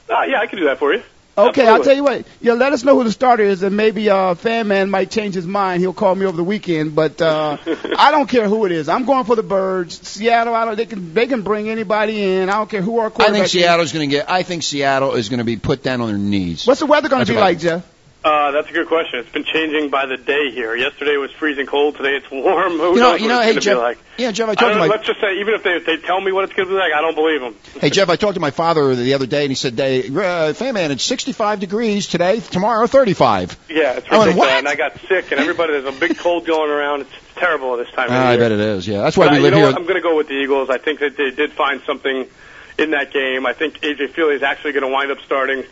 [0.09, 1.03] Uh, yeah, I can do that for you.
[1.37, 2.27] Okay, I'll tell you what.
[2.43, 5.35] Yeah, let us know who the starter is, and maybe uh, Fan Man might change
[5.35, 5.81] his mind.
[5.81, 7.57] He'll call me over the weekend, but uh,
[7.99, 8.89] I don't care who it is.
[8.89, 10.07] I'm going for the Birds.
[10.07, 10.77] Seattle, I don't.
[10.77, 12.51] They can they can bring anybody in.
[12.51, 13.31] I don't care who our quarterback.
[13.31, 13.53] I think is.
[13.53, 14.31] Seattle's going to get.
[14.31, 16.67] I think Seattle is going to be put down on their knees.
[16.67, 17.59] What's the weather going to be like.
[17.59, 17.92] Jeff?
[18.25, 19.19] Uh, that's a good question.
[19.19, 20.77] It's been changing by the day here.
[20.77, 21.97] Yesterday was freezing cold.
[21.97, 22.73] Today it's warm.
[22.79, 23.99] Who You know- knows you what it's hey, going to Jeff- be like?
[24.17, 25.87] yeah, Jeff, I I talked don't to my- Let's just say, even if they, if
[25.87, 27.57] they tell me what it's going to be like, I don't believe them.
[27.81, 30.53] Hey Jeff, I talked to my father the other day, and he said, "Hey, uh,
[30.53, 32.39] fan man, it's 65 degrees today.
[32.39, 34.53] Tomorrow, 35." Yeah, it's I went, ridiculous.
[34.53, 37.01] And I got sick, and everybody there's a big cold going around.
[37.01, 38.87] It's terrible at this time of Ah, I bet it is.
[38.87, 39.67] Yeah, that's why But, we uh, live you know here.
[39.73, 39.77] What?
[39.81, 40.71] I'm going to go with the Eagles.
[40.71, 42.29] I think that they did find something
[42.79, 43.47] in that game.
[43.47, 45.65] I think AJ Feeley is actually going to wind up starting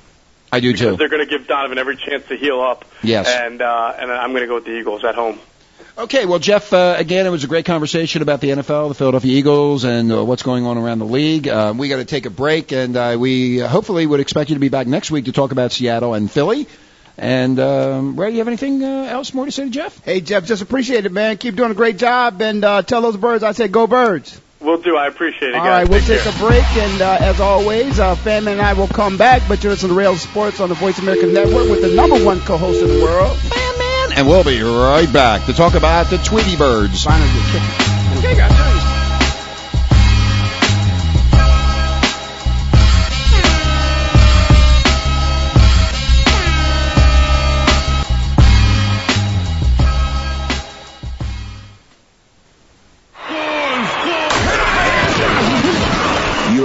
[0.52, 0.96] I do because too.
[0.96, 2.84] they're going to give Donovan every chance to heal up.
[3.02, 3.28] Yes.
[3.28, 5.38] And uh, and I'm going to go with the Eagles at home.
[5.98, 9.36] Okay, well, Jeff, uh, again, it was a great conversation about the NFL, the Philadelphia
[9.36, 11.46] Eagles, and uh, what's going on around the league.
[11.46, 14.56] Uh, we got to take a break, and uh, we uh, hopefully would expect you
[14.56, 16.66] to be back next week to talk about Seattle and Philly.
[17.18, 20.02] And um, Ray, you have anything uh, else more to say to Jeff?
[20.02, 21.36] Hey, Jeff, just appreciate it, man.
[21.36, 24.40] Keep doing a great job, and uh, tell those birds I said go birds.
[24.60, 24.96] We'll do.
[24.96, 25.84] I appreciate it, All guys.
[25.84, 28.88] right, we'll Take take a break, and uh, as always, uh, Fan and I will
[28.88, 29.42] come back.
[29.48, 32.40] But you're listening to Rail Sports on the Voice America Network with the number one
[32.40, 33.38] co-host in the world.
[34.16, 37.06] And we'll be right back to talk about the Tweety Birds.
[37.06, 38.36] Okay,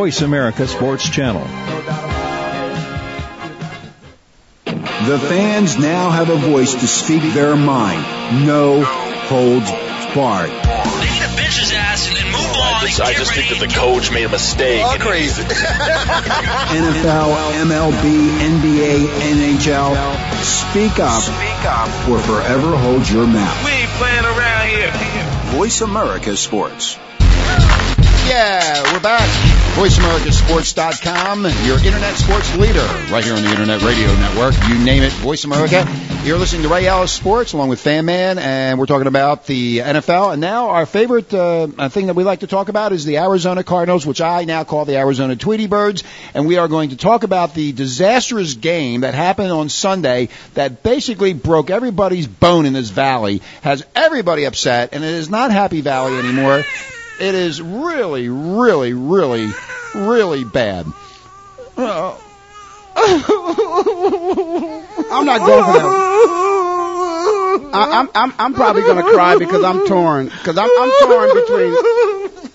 [0.00, 1.44] Voice America Sports Channel.
[5.04, 8.46] The fans now have a voice to speak their mind.
[8.46, 9.70] No holds
[10.14, 10.48] barred.
[10.48, 12.88] They need to ass and, and move on.
[12.88, 14.82] and I just think that the coach made a mistake.
[14.82, 15.42] All crazy.
[15.44, 17.36] NFL,
[17.68, 19.92] MLB, NBA, NHL.
[20.42, 22.08] Speak up Speak up.
[22.08, 23.64] or forever hold your mouth.
[23.66, 24.90] We ain't playing around here.
[25.58, 26.96] Voice America Sports.
[28.30, 29.28] Yeah, we're back.
[29.74, 34.54] VoiceAmericaSports.com, your internet sports leader, right here on the Internet Radio Network.
[34.68, 35.84] You name it, Voice America.
[36.22, 39.78] You're listening to Ray Ellis Sports along with Fan Man, and we're talking about the
[39.78, 40.30] NFL.
[40.30, 43.64] And now our favorite uh, thing that we like to talk about is the Arizona
[43.64, 46.04] Cardinals, which I now call the Arizona Tweety Birds.
[46.32, 50.84] And we are going to talk about the disastrous game that happened on Sunday that
[50.84, 55.80] basically broke everybody's bone in this valley, has everybody upset, and it is not Happy
[55.80, 56.64] Valley anymore.
[57.20, 59.52] It is really, really, really,
[59.94, 60.86] really bad.
[61.76, 62.16] Uh,
[62.96, 63.26] I'm
[65.26, 66.10] not going for that.
[67.72, 71.74] I, I'm I'm I'm probably gonna cry because I'm torn because I'm I'm torn between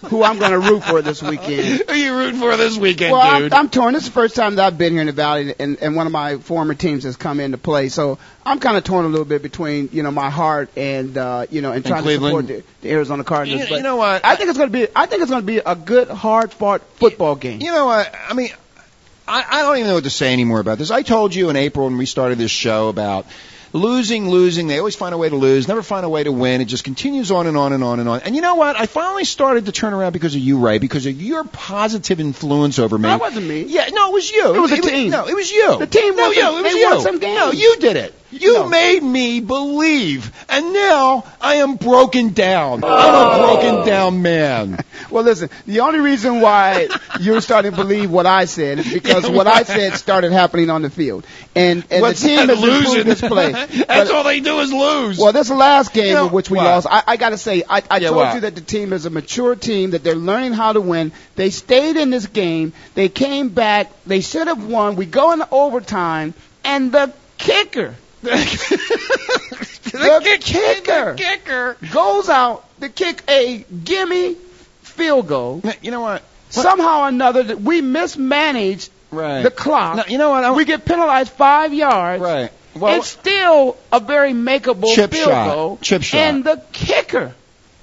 [0.07, 1.83] who I'm gonna root for this weekend.
[1.89, 3.53] Who you rooting for this weekend, Well, I'm.
[3.53, 3.93] I'm torn.
[3.93, 6.05] This is the first time that I've been here in the Valley, and, and one
[6.07, 7.89] of my former teams has come into play.
[7.89, 11.45] So I'm kind of torn a little bit between, you know, my heart and, uh,
[11.49, 13.61] you know, and trying to support the, the Arizona Cardinals.
[13.61, 14.25] You- but you know what?
[14.25, 14.87] I think it's going to be.
[14.95, 17.61] I think it's going to be a good, hard-fought football game.
[17.61, 18.13] You know what?
[18.29, 18.49] I mean,
[19.27, 20.91] I, I don't even know what to say anymore about this.
[20.91, 23.25] I told you in April when we started this show about
[23.75, 24.67] losing, losing.
[24.67, 26.61] They always find a way to lose, never find a way to win.
[26.61, 28.21] It just continues on and on and on and on.
[28.21, 28.75] And you know what?
[28.75, 32.79] I finally started to turn around because of you, Ray, because of your positive influence
[32.79, 33.09] over me.
[33.09, 33.63] That wasn't me.
[33.63, 34.55] Yeah, no, it was you.
[34.55, 35.11] It was a team.
[35.11, 35.77] no, it was you.
[35.77, 36.59] The team no, you.
[36.59, 37.01] It was you.
[37.01, 37.37] some games.
[37.37, 38.15] No, you did it.
[38.31, 38.69] You No.
[38.69, 42.83] made me believe, and now I am broken down.
[42.83, 43.61] I'm a oh.
[43.61, 44.79] broken down man.
[45.15, 46.89] Well, listen, the only reason why
[47.21, 50.81] you're starting to believe what I said is because what I said started happening on
[50.81, 51.25] the field.
[51.55, 53.07] And, and the team improved losing?
[53.07, 53.51] its play.
[53.53, 55.17] That's But- all they do is lose.
[55.17, 57.63] Well, this last game You know, in which we lost, I, I got to say,
[57.69, 60.51] I, I Yeah, told you that the team is a mature team, that they're learning
[60.51, 61.13] how to win.
[61.37, 62.73] They stayed in this game.
[62.95, 63.89] They came back.
[64.05, 64.97] They should have won.
[64.97, 66.33] We go into overtime,
[66.65, 68.31] and the kicker, the,
[70.41, 74.35] kicker, kicker goes out to kick a gimme
[74.95, 75.61] field goal.
[75.81, 76.23] You know what?
[76.49, 79.43] Somehow or another, we mismanaged Right.
[79.43, 79.97] the clock.
[79.97, 80.43] No, you know what?
[80.43, 82.21] I- we get penalized five yards.
[82.21, 82.51] Right.
[82.75, 85.53] Well, it's still a very makeable Chip field shot.
[85.53, 85.79] goal.
[85.81, 86.17] Chip shot.
[86.17, 87.33] And the kicker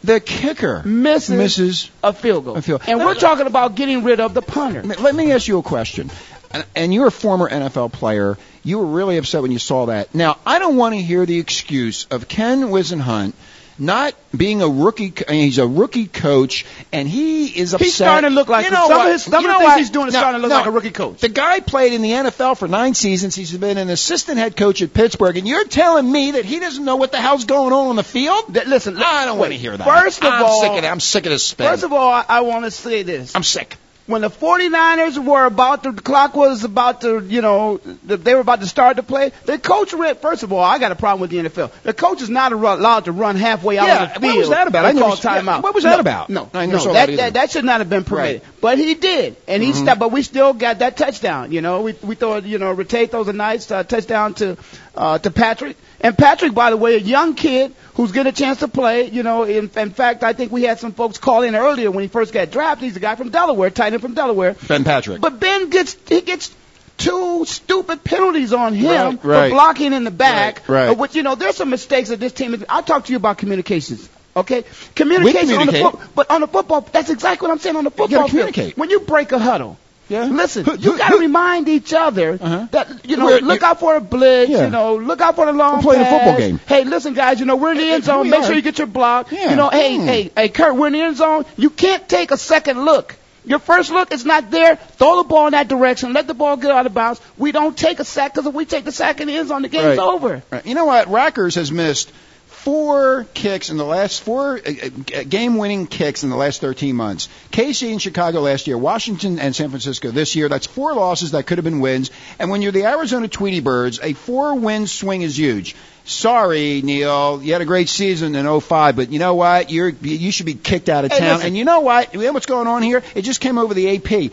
[0.04, 2.56] the kicker misses, misses a field goal.
[2.56, 2.82] a field.
[2.86, 4.82] And Let we're talking about getting rid of the punter.
[4.82, 6.10] Let me ask you a question.
[6.50, 8.36] And- And you're a former NFL player.
[8.64, 10.14] You were really upset when you saw that.
[10.14, 13.32] Now, I don't want to hear the excuse of Ken Whisenhunt
[13.78, 15.12] not being a rookie.
[15.28, 17.84] I mean, he's a rookie coach, and he is upset.
[17.86, 19.06] He's starting to look like you know some what?
[19.06, 19.78] of his some You of know the things what?
[19.78, 20.56] he's doing is No, starting to look no.
[20.58, 21.20] like a rookie coach.
[21.20, 23.34] The guy played in the NFL for nine seasons.
[23.34, 26.84] He's been an assistant head coach at Pittsburgh, and you're telling me that he doesn't
[26.84, 28.54] know what the hell's going on on the field?
[28.54, 29.84] That- listen, I don't want to hear that.
[29.86, 30.84] First of I'm all- sick of.
[30.84, 31.66] I'm sick of this spin.
[31.68, 33.34] First of all, I, I want to say this.
[33.34, 33.76] I'm sick.
[34.12, 38.40] When the 49ers were about to, the clock was about to, you know, they were
[38.40, 41.20] about to start to play, the coach read, first of all, I got a problem
[41.20, 41.72] with the NFL.
[41.82, 44.22] The coach is not allowed to run halfway out Yeah, on the field.
[44.24, 44.84] what was that about?
[44.84, 45.62] I call never- yeah, timeout.
[45.62, 46.30] what was that No, about?
[46.30, 48.42] No, no, saw that, that that, that should not have been permitted.
[48.42, 48.60] Right.
[48.60, 49.36] But he did.
[49.48, 49.82] And he Mhm.
[49.82, 51.50] stopped, but we still got that touchdown.
[51.50, 54.56] You know, we, we thought, you know, Ratate throws a nice uh, touchdown to,
[54.96, 55.76] uh, to Patrick.
[56.04, 59.08] And Patrick, by the way, a young kid who's getting a chance to play.
[59.08, 62.02] You know, in, in fact, I think we had some folks call in earlier when
[62.02, 62.84] he first got drafted.
[62.86, 64.54] He's a guy from Delaware, tight end from Delaware.
[64.68, 65.20] Ben Patrick.
[65.22, 66.54] But Ben gets he gets
[66.98, 68.86] two stupid penalties on him
[69.16, 69.48] Right, right.
[69.48, 70.68] for blocking in the back.
[70.68, 70.88] Right, right.
[70.90, 72.52] uh, Which you know, there's some mistakes that this team.
[72.54, 74.08] is I'll talk to you about communications.
[74.36, 77.84] Okay, communication on the foot, but on the football, that's exactly what I'm saying on
[77.84, 78.30] the football field.
[78.30, 78.78] communicate.
[78.78, 79.76] When you break a huddle,
[80.08, 80.24] Yeah.
[80.24, 82.66] listen, you got to remind each other Uh-huh.
[82.70, 84.50] that you know, We're- look out for a blitz.
[84.50, 84.64] Yeah.
[84.64, 86.60] You know, look out for the long We're playing a football game.
[86.66, 88.30] Hey, listen, guys, you know we're in the end zone.
[88.30, 89.30] Make sure you get your block.
[89.32, 89.50] Yeah.
[89.50, 90.04] You know, hey, Mm.
[90.06, 91.44] hey, hey, Kurt, we're in the end zone.
[91.58, 93.16] You can't take a second look.
[93.44, 94.76] Your first look is not there.
[94.76, 96.12] Throw the ball in that direction.
[96.12, 97.20] Let the ball get out of bounds.
[97.36, 99.62] We don't take a sack because if we take the sack in the end zone,
[99.62, 99.98] the game's Right.
[99.98, 100.42] over.
[100.50, 100.64] Right.
[100.64, 101.08] You know what?
[101.08, 102.12] Rackers has missed
[102.46, 104.70] four kicks in the last four uh,
[105.16, 107.28] uh, game-winning kicks in the last 13 months.
[107.50, 110.48] KC in Chicago last year, Washington and San Francisco this year.
[110.48, 112.12] That's four losses that could have been wins.
[112.38, 115.74] And when you're the Arizona Tweety Birds, a four-win swing is huge.
[116.04, 119.70] Sorry, Neil, you had a great season in 05, but you know what?
[119.70, 121.20] You're you should be kicked out of town.
[121.20, 121.46] listen.
[121.46, 122.12] And you know what?
[122.12, 123.02] You know what's going on here?
[123.14, 124.32] It just came over the AP.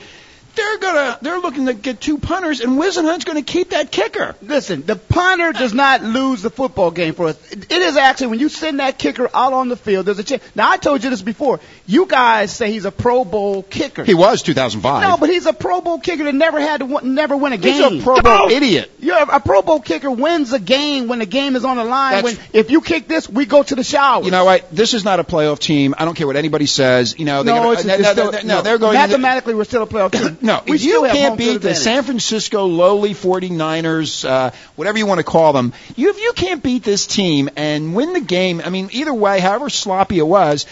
[0.56, 4.36] They're gonna they're looking to get two punters, and Whisenhunt's gonna keep that kicker.
[4.42, 7.52] Listen, the punter does not lose the football game for us.
[7.52, 10.24] It it is actually when you send that kicker out on the field, there's a
[10.24, 10.44] chance.
[10.56, 11.60] Now I told you this before.
[11.86, 14.04] You guys say he's a Pro Bowl kicker.
[14.04, 15.02] He was 2005.
[15.02, 17.58] no, but he's a Pro Bowl kicker that never had to win, never win a
[17.58, 17.94] game.
[17.94, 18.92] He's a Pro Bowl idiot.
[19.00, 22.16] You're a Pro Bowl kicker wins a game when the game is on the line.
[22.16, 24.24] That's- when if you kick this, we go to the shower.
[24.24, 24.70] You know what?
[24.76, 25.96] This is not a playoff team.
[25.98, 27.18] I don't care what anybody says.
[27.18, 28.94] You know, they're no, gonna, uh, it's, no, it's no, still, no, no, they're going.
[28.94, 29.54] to- mathematically.
[29.54, 30.38] we're still a playoff team.
[30.42, 31.78] No, if you can't beat the advantage.
[31.78, 36.64] San Francisco lowly 49ers, uh, whatever you want to call them, you, if you can't
[36.64, 40.66] beat this team and win the game, I mean, either way, however sloppy it was,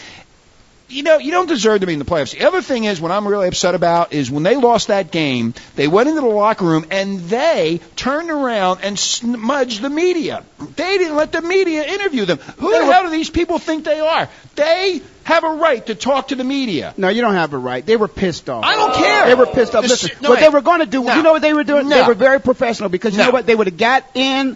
[0.89, 2.31] you know, you don't deserve to be in the playoffs.
[2.38, 5.53] The other thing is, what I'm really upset about is when they lost that game,
[5.75, 10.43] they went into the locker room and they turned around and smudged the media.
[10.75, 12.38] They didn't let the media interview them.
[12.38, 14.29] Who the hell do these people think they are?
[14.55, 16.93] They have a right to talk to the media.
[16.95, 17.85] No, you don't have a right.
[17.85, 18.63] They were pissed off.
[18.63, 19.25] I don't care.
[19.27, 19.83] They were pissed off.
[19.83, 21.15] Listen, no, what they were going to do, No.
[21.15, 21.89] you know what they were doing?
[21.89, 23.25] They were very professional because you No.
[23.25, 23.45] know what?
[23.45, 24.55] They would have got in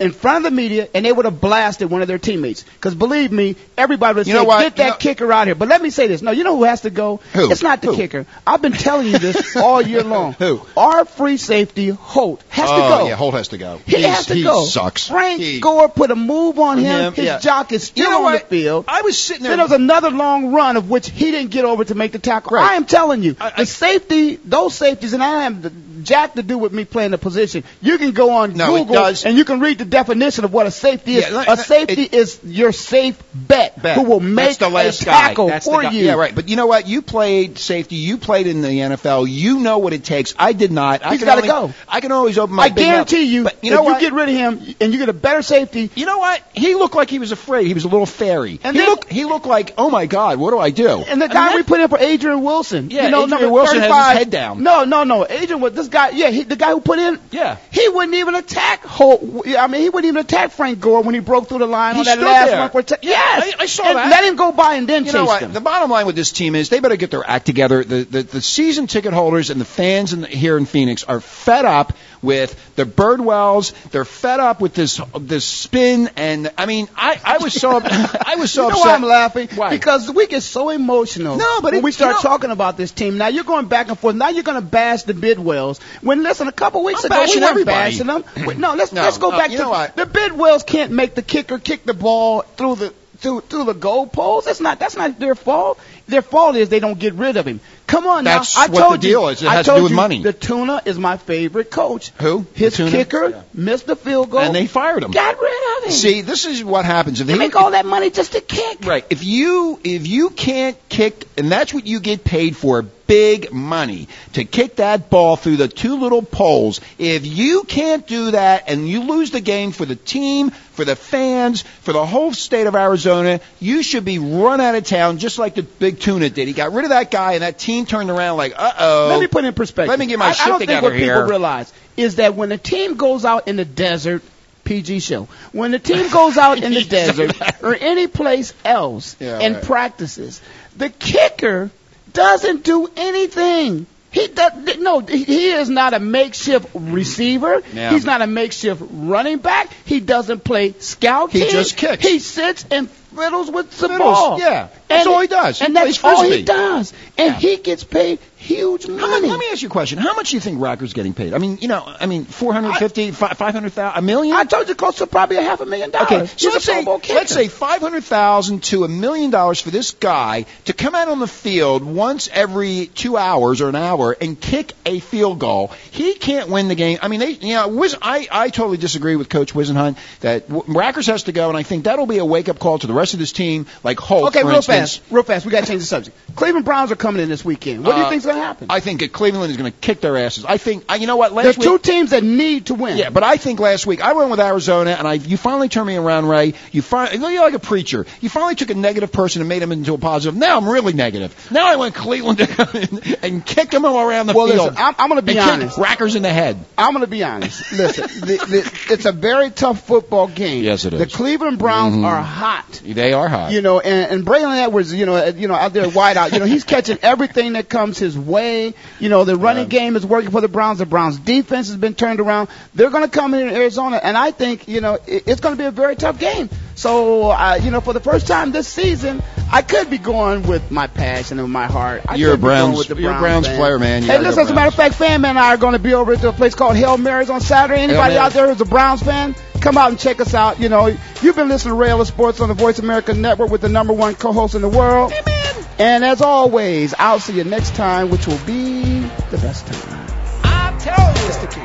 [0.00, 2.62] in front of the media and they would have blasted one of their teammates.
[2.64, 4.44] Because believe me, everybody would You say?
[4.44, 6.56] "Get that You know- kicker out here." But let me say this: No, you know
[6.56, 7.20] who has to go?
[7.32, 7.50] Who?
[7.52, 7.96] It's not the Who?
[7.96, 8.26] kicker.
[8.46, 10.32] I've been telling you this all year long.
[10.34, 10.60] Who?
[10.76, 13.08] Our free safety Holt has oh, to go.
[13.08, 13.80] yeah, Holt has to go.
[13.86, 14.64] He He's- has to he go.
[14.64, 15.08] sucks.
[15.08, 16.84] Frank He- Gore put a move on him.
[17.04, 17.38] Him, His yeah.
[17.38, 18.48] jock is still You know on what?
[18.48, 18.84] the field.
[18.88, 19.50] I was sitting there.
[19.52, 22.18] Then there was another long run of which he didn't get over to make the
[22.18, 22.56] tackle.
[22.56, 22.70] Right.
[22.72, 25.70] I am telling you, I- I- the safety, those safeties, and I am the
[26.04, 27.64] jack to do with me playing the position.
[27.80, 30.70] You can go on No, Google and you can read the definition of what a
[30.70, 31.28] safety is.
[31.30, 33.96] Yeah, a uh, safety it- is your safe bet, Bet.
[33.96, 35.12] who will make the last a guy.
[35.28, 35.90] tackle That's for guy.
[35.90, 36.04] you.
[36.06, 36.34] Yeah, right.
[36.34, 36.86] But you know what?
[36.86, 37.96] You played safety.
[37.96, 39.26] You played in the NFL.
[39.28, 40.34] You know what it takes.
[40.38, 41.04] I did not.
[41.04, 41.72] I He's can gotta go.
[41.88, 42.64] I can always open my.
[42.64, 44.02] I guarantee you, But you know if what?
[44.02, 46.42] you get rid of him and you get a better safety, You know what?
[46.54, 47.66] He looked like he was afraid.
[47.66, 48.60] He was a little fairy.
[48.62, 49.10] And he then- looked.
[49.10, 50.88] He looked like, oh my God, what do I do?
[51.08, 52.90] And the I mean, guy we put in for Adrian Wilson.
[52.90, 54.62] Yeah, you know, Adrian Wilson has his head down.
[54.62, 55.26] No, no, no.
[55.28, 57.56] Adrian this guy, yeah, he, the guy who put in, Yeah.
[57.70, 58.84] he wouldn't even attack.
[58.84, 61.94] Ho- I mean, he wouldn't even attack Frank Gore when he broke through the line
[61.94, 62.82] He on that last there.
[62.82, 64.10] t- yes, I- I saw and that.
[64.10, 65.40] Let him go by and then You chase know what?
[65.42, 65.52] him.
[65.52, 67.82] The bottom line with this team is they better get their act together.
[67.84, 71.20] The the, the season ticket holders and the fans in the, here in Phoenix are
[71.20, 71.92] fed up
[72.24, 73.72] with the Bidwells.
[73.90, 76.10] They're fed up with this this spin.
[76.16, 78.86] And I mean, I I was so I was so you know upset.
[78.86, 79.48] why I'm laughing?
[79.54, 79.70] Why?
[79.70, 82.76] Because we get so emotional No, but when it- we start you know- talking about
[82.76, 83.18] this team.
[83.18, 84.16] Now you're going back and forth.
[84.16, 85.80] Now you're going to bash the Bidwells.
[86.02, 87.76] When listen, a couple weeks I'm ago we weren't everybody.
[87.76, 88.24] bashing them.
[88.58, 89.96] No, let's No, let's go no, back you to know what?
[89.96, 94.06] the Bidwells can't make the kicker kick the ball through the through through the goal
[94.06, 94.46] post.
[94.46, 95.78] That's not that's not their fault.
[96.06, 97.60] Their fault is they don't get rid of him.
[97.86, 98.62] Come on That's now.
[98.64, 99.42] I what told the deal you, is.
[99.42, 100.22] It I has to told do with you money.
[100.22, 102.10] The tuna is my favorite coach.
[102.20, 102.46] Who?
[102.54, 104.40] His kicker missed the field goal.
[104.40, 105.12] And they fired him.
[105.12, 105.92] Got rid of him.
[105.92, 108.84] See, this is what happens if they they make all that money just to kick.
[108.84, 109.04] Right.
[109.10, 114.08] If you if you can't kick, and that's what you get paid for, big money
[114.32, 116.80] to kick that ball through the two little poles.
[116.98, 120.96] If you can't do that, and you lose the game for the team, for the
[120.96, 125.38] fans, for the whole state of Arizona, you should be run out of town just
[125.38, 126.48] like the Big Tuna did.
[126.48, 129.06] He got rid of that guy, and that team turned around like, uh oh.
[129.10, 129.88] Let me put it in perspective.
[129.90, 131.14] Let me get my I, shit I don't together think what here.
[131.14, 134.22] people realize is that when a team goes out in the desert,
[134.64, 139.38] PG show, when the team goes out in the desert or any place else Yeah,
[139.40, 139.64] and right.
[139.64, 140.40] practices,
[140.76, 141.70] the kicker
[142.14, 143.86] doesn't do anything.
[144.10, 145.00] He does no.
[145.00, 146.92] He is not a makeshift mm-hmm.
[146.92, 147.62] receiver.
[147.72, 147.90] Yeah.
[147.90, 149.70] He's not a makeshift running back.
[149.84, 151.32] He doesn't play scout.
[151.32, 151.50] He team.
[151.50, 152.06] just kicks.
[152.06, 154.38] He sits and fiddles with the ball.
[154.38, 154.68] yeah.
[154.88, 155.58] That's all he does.
[155.58, 156.92] He And that's all he does.
[157.18, 159.00] And he gets paid huge money.
[159.00, 159.98] Much, let me ask you a question.
[159.98, 161.32] How much do you think Rocker's getting paid?
[161.32, 164.36] I mean, you know, I mean, 450, 500,000, a million?
[164.36, 166.12] I told you close to probably a half a million dollars.
[166.12, 166.84] Okay, so He's let's say
[167.14, 171.08] let's say five hundred thousand to a million dollars for this guy to come out
[171.08, 175.68] on the field once every two hours or an hour and kick a field goal.
[175.90, 176.98] He can't win the game.
[177.00, 180.74] I mean, they, you know, Wiz, I I totally disagree with Coach Whisenhunt that w-
[180.74, 182.92] Rackers has to go, and I think that'll be a wake up call to the
[182.92, 184.96] rest of this team, like Holt, Okay, real instance.
[184.98, 185.44] fast, real fast.
[185.44, 186.16] We got to change the subject.
[186.36, 187.84] Cleveland Browns are coming in this weekend.
[187.84, 188.66] What do you Uh, think's going to happen?
[188.70, 190.44] I think Cleveland is going to kick their asses.
[190.46, 191.32] I think, I, you know what?
[191.32, 192.96] Last There's week, two teams that need to win.
[192.96, 195.86] Yeah, but I think last week I went with Arizona, and I you finally turned
[195.88, 196.54] me around, Ray.
[196.72, 198.06] You finally you're like a preacher.
[198.20, 200.38] You finally took a negative person and made him into a positive.
[200.38, 201.34] Now I'm really negative.
[201.50, 204.58] Now I want Cleveland to come in and kick them all around the Well, field.
[204.70, 205.76] listen, I'm, I'm going to be honest.
[205.76, 206.56] Kick Rackers in the head.
[206.78, 207.72] I'm going to be honest.
[207.72, 210.62] Listen, the, the, it's a very tough football game.
[210.64, 211.06] Yes, it The.
[211.06, 212.04] Cleveland Browns Mhm.
[212.04, 212.82] are hot.
[212.94, 213.52] They are hot.
[213.52, 216.38] You know, and, and Braylon Edwards, you know, you know, out there wide out, you
[216.38, 218.74] know, he's catching everything that comes his way.
[219.00, 220.78] You know, the running game is working for the Browns.
[220.78, 222.48] The Browns defense has been turned around.
[222.74, 225.58] They're going to come in Arizona, and I think, you know, it, it's going to
[225.60, 226.48] be a very tough game.
[226.76, 230.70] So, uh, you know, for the first time this season, I could be going with
[230.70, 232.02] my passion and my heart.
[232.08, 233.58] I You're a Browns- with the you're a Browns Browns fan.
[233.58, 234.02] player, man.
[234.02, 235.78] You Hey, listen, as a matter of fact, Fan Man and I are going to
[235.78, 237.82] be over at a place called Hail Marys on Saturday.
[237.82, 239.34] Anybody out there who's a Browns fan,
[239.64, 240.60] Come out and check us out.
[240.60, 243.70] You know, you've been listening to Rail Sports on the Voice America Network with the
[243.70, 245.10] number one co-host in the world.
[245.10, 245.64] Amen.
[245.78, 249.00] And as always, I'll see you next time, which will be
[249.30, 250.06] the best time.
[250.44, 251.64] I tell you, it's the